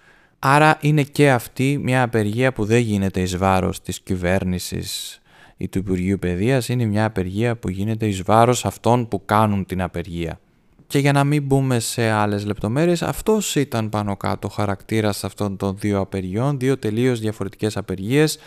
Άρα 0.43 0.79
είναι 0.81 1.03
και 1.03 1.31
αυτή 1.31 1.81
μια 1.83 2.03
απεργία 2.03 2.53
που 2.53 2.65
δεν 2.65 2.79
γίνεται 2.79 3.21
εις 3.21 3.37
βάρος 3.37 3.81
της 3.81 4.01
κυβέρνησης 4.01 5.21
ή 5.57 5.69
του 5.69 5.79
Υπουργείου 5.79 6.19
Παιδείας, 6.19 6.69
είναι 6.69 6.85
μια 6.85 7.05
απεργία 7.05 7.57
που 7.57 7.69
γίνεται 7.69 8.07
εις 8.07 8.23
βάρος 8.23 8.65
αυτών 8.65 9.09
που 9.09 9.25
κάνουν 9.25 9.67
την 9.67 9.83
απεργία. 9.83 10.41
Και 10.87 10.99
για 10.99 11.13
να 11.13 11.25
μην 11.25 11.43
μπούμε 11.43 11.79
σε 11.79 12.09
άλλες 12.09 12.45
λεπτομέρειες, 12.45 13.03
αυτός 13.03 13.57
ήταν 13.57 13.89
πάνω 13.89 14.17
κάτω 14.17 14.49
ο 14.49 14.51
χαρακτήρας 14.51 15.25
αυτών 15.25 15.57
των 15.57 15.77
δύο 15.79 16.01
απεργιών, 16.01 16.59
δύο 16.59 16.79
τελείως 16.79 17.21
διαφορετικές 17.21 17.77
απεργίες, 17.77 18.39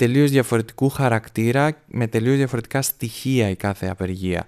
τελείως 0.00 0.30
διαφορετικού 0.30 0.88
χαρακτήρα, 0.88 1.72
με 1.86 2.06
τελείως 2.06 2.36
διαφορετικά 2.36 2.82
στοιχεία 2.82 3.48
η 3.48 3.56
κάθε 3.56 3.86
απεργία 3.88 4.46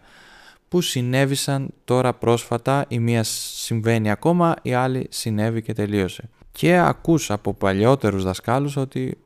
που 0.69 0.81
συνέβησαν 0.81 1.69
τώρα 1.85 2.13
πρόσφατα, 2.13 2.85
η 2.89 2.99
μία 2.99 3.23
συμβαίνει 3.23 4.11
ακόμα, 4.11 4.57
η 4.63 4.75
άλλη 4.75 5.07
συνέβη 5.11 5.63
και 5.63 5.73
τελείωσε 5.73 6.29
και 6.53 6.77
ακούς 6.77 7.31
από 7.31 7.55
παλιότερους 7.55 8.25
δασκάλους 8.25 8.77
ότι 8.77 9.19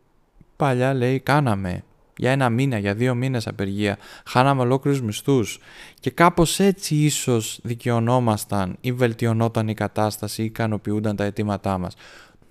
παλιά 0.57 0.95
λέει 0.95 1.21
κάναμε 1.21 1.85
για 2.17 2.31
ένα 2.31 2.49
μήνα, 2.49 2.79
για 2.79 2.95
δύο 2.95 3.15
μήνες 3.15 3.47
απεργία, 3.47 3.99
χάναμε 4.25 4.61
ολόκληρους 4.61 5.03
μισθούς 5.03 5.59
και 6.01 6.11
κάπως 6.11 6.61
έτσι 6.61 6.95
ίσως 6.95 7.59
δικαιωνόμασταν 7.63 8.77
ή 8.81 8.93
βελτιωνόταν 8.93 9.69
η 9.69 9.75
κατάσταση 9.75 10.43
ή 10.43 10.45
ικανοποιούνταν 10.45 11.17
τα 11.17 11.25
αιτήματά 11.25 11.79
μας. 11.79 11.95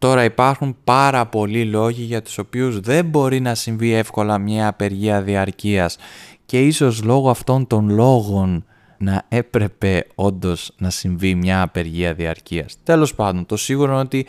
Τώρα 0.06 0.24
υπάρχουν 0.24 0.78
πάρα 0.84 1.26
πολλοί 1.26 1.66
λόγοι 1.66 2.04
για 2.04 2.22
τους 2.22 2.38
οποίους 2.38 2.80
δεν 2.80 3.06
μπορεί 3.06 3.40
να 3.40 3.56
συμβεί 3.56 3.94
εύκολα 3.94 4.38
μια 4.38 4.68
απεργία 4.68 5.22
διαρκείας 5.22 5.98
και 6.46 6.60
ίσως 6.60 7.04
λόγω 7.04 7.30
αυτών 7.30 7.68
των 7.68 7.90
λόγων 7.90 8.66
να 8.98 9.24
έπρεπε 9.28 10.08
όντως 10.16 10.72
να 10.78 10.90
συμβεί 10.90 11.36
μια 11.36 11.62
απεργία 11.62 12.14
διαρκείας. 12.14 12.78
Τέλος 12.84 13.16
πάντων, 13.16 13.46
το 13.46 13.58
σίγουρο 13.58 13.92
είναι 13.92 14.02
ότι 14.02 14.26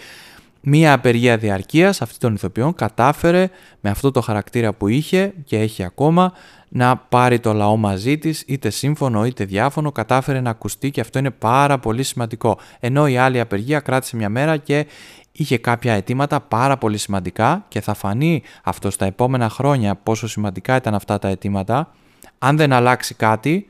Μία 0.69 0.93
απεργία 0.93 1.37
διαρκείας 1.37 2.03
αυτή 2.03 2.19
των 2.19 2.35
ηθοποιών 2.35 2.75
κατάφερε 2.75 3.51
με 3.81 3.91
αυτό 3.91 4.11
το 4.11 4.21
χαρακτήρα 4.21 4.73
που 4.73 4.89
είχε 4.89 5.35
και 5.45 5.59
έχει 5.59 5.85
ακόμα 5.85 6.33
να 6.77 6.97
πάρει 6.97 7.41
το 7.41 7.53
λαό 7.53 7.77
μαζί 7.77 8.19
της, 8.19 8.45
είτε 8.47 8.71
σύμφωνο 8.71 9.25
είτε 9.25 9.45
διάφωνο, 9.45 9.93
κατάφερε 9.93 10.41
να 10.41 10.51
ακουστεί 10.51 10.91
και 10.91 11.01
αυτό 11.01 11.19
είναι 11.19 11.31
πάρα 11.31 11.79
πολύ 11.79 12.03
σημαντικό. 12.03 12.59
Ενώ 12.81 13.07
η 13.07 13.17
άλλη 13.17 13.41
απεργία 13.41 13.81
κράτησε 13.81 14.17
μια 14.17 14.29
μέρα 14.29 14.57
και 14.57 14.87
είχε 15.33 15.59
κάποια 15.59 15.93
αιτήματα 15.93 16.41
πάρα 16.41 16.77
πολύ 16.77 16.99
σημαντικά 16.99 17.65
και 17.69 17.81
θα 17.81 17.95
φανεί 17.95 18.43
αυτό 18.63 18.91
στα 18.91 19.07
επόμενα 19.07 19.49
χρόνια 19.49 19.95
πόσο 19.95 20.29
σημαντικά 20.29 20.77
ήταν 20.77 20.95
αυτά 20.95 21.19
τα 21.19 21.29
αιτήματα. 21.29 21.93
Αν 22.39 22.57
δεν 22.57 22.73
αλλάξει 22.73 23.15
κάτι, 23.15 23.67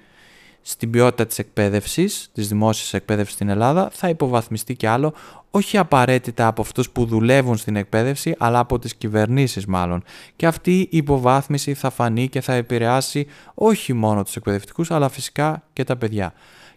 στην 0.69 0.91
ποιότητα 0.91 1.27
της 1.27 1.39
εκπαίδευσης, 1.39 2.31
της 2.33 2.49
δημόσιας 2.49 2.95
εκπαίδευσης 2.95 3.35
στην 3.35 3.49
Ελλάδα, 3.49 3.89
θα 3.93 4.09
υποβαθμιστεί 4.09 4.75
και 4.75 4.89
άλλο, 4.89 5.15
όχι 5.51 5.79
απαραίτητα 5.79 6.47
από 6.47 6.63
αυτούς 6.63 6.91
που 6.91 7.05
δουλεύουν 7.05 7.57
στην 7.57 7.77
εκπαίδευση, 7.77 8.35
αλλά 8.39 8.59
από 8.59 8.79
τις 8.79 8.95
κυβερνήσεις 8.95 9.67
μάλλον. 9.67 10.03
Και 10.37 10.47
αυτή 10.47 10.79
η 10.79 10.89
υποβάθμιση 10.91 11.75
θα 11.75 11.91
φανεί 11.91 12.29
και 12.29 12.41
θα 12.41 12.53
επηρεάσει 12.53 13.27
όχι 13.55 13.93
μόνο 13.93 14.23
τους 14.23 14.37
εκπαιδευτικούς, 14.37 14.91
αλλά 14.91 15.09
φυσικά 15.09 15.63
και 15.73 15.85
τα 15.85 15.97
παιδιά. 15.97 16.33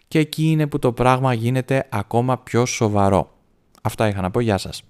Και 0.08 0.18
εκεί 0.18 0.50
είναι 0.50 0.66
που 0.66 0.78
το 0.78 0.92
πράγμα 0.92 1.34
γίνεται 1.34 1.86
ακόμα 1.88 2.38
πιο 2.38 2.66
σοβαρό. 2.66 3.30
Αυτά 3.82 4.08
είχα 4.08 4.20
να 4.20 4.30
πω. 4.30 4.40
Γεια 4.40 4.58
σας. 4.58 4.89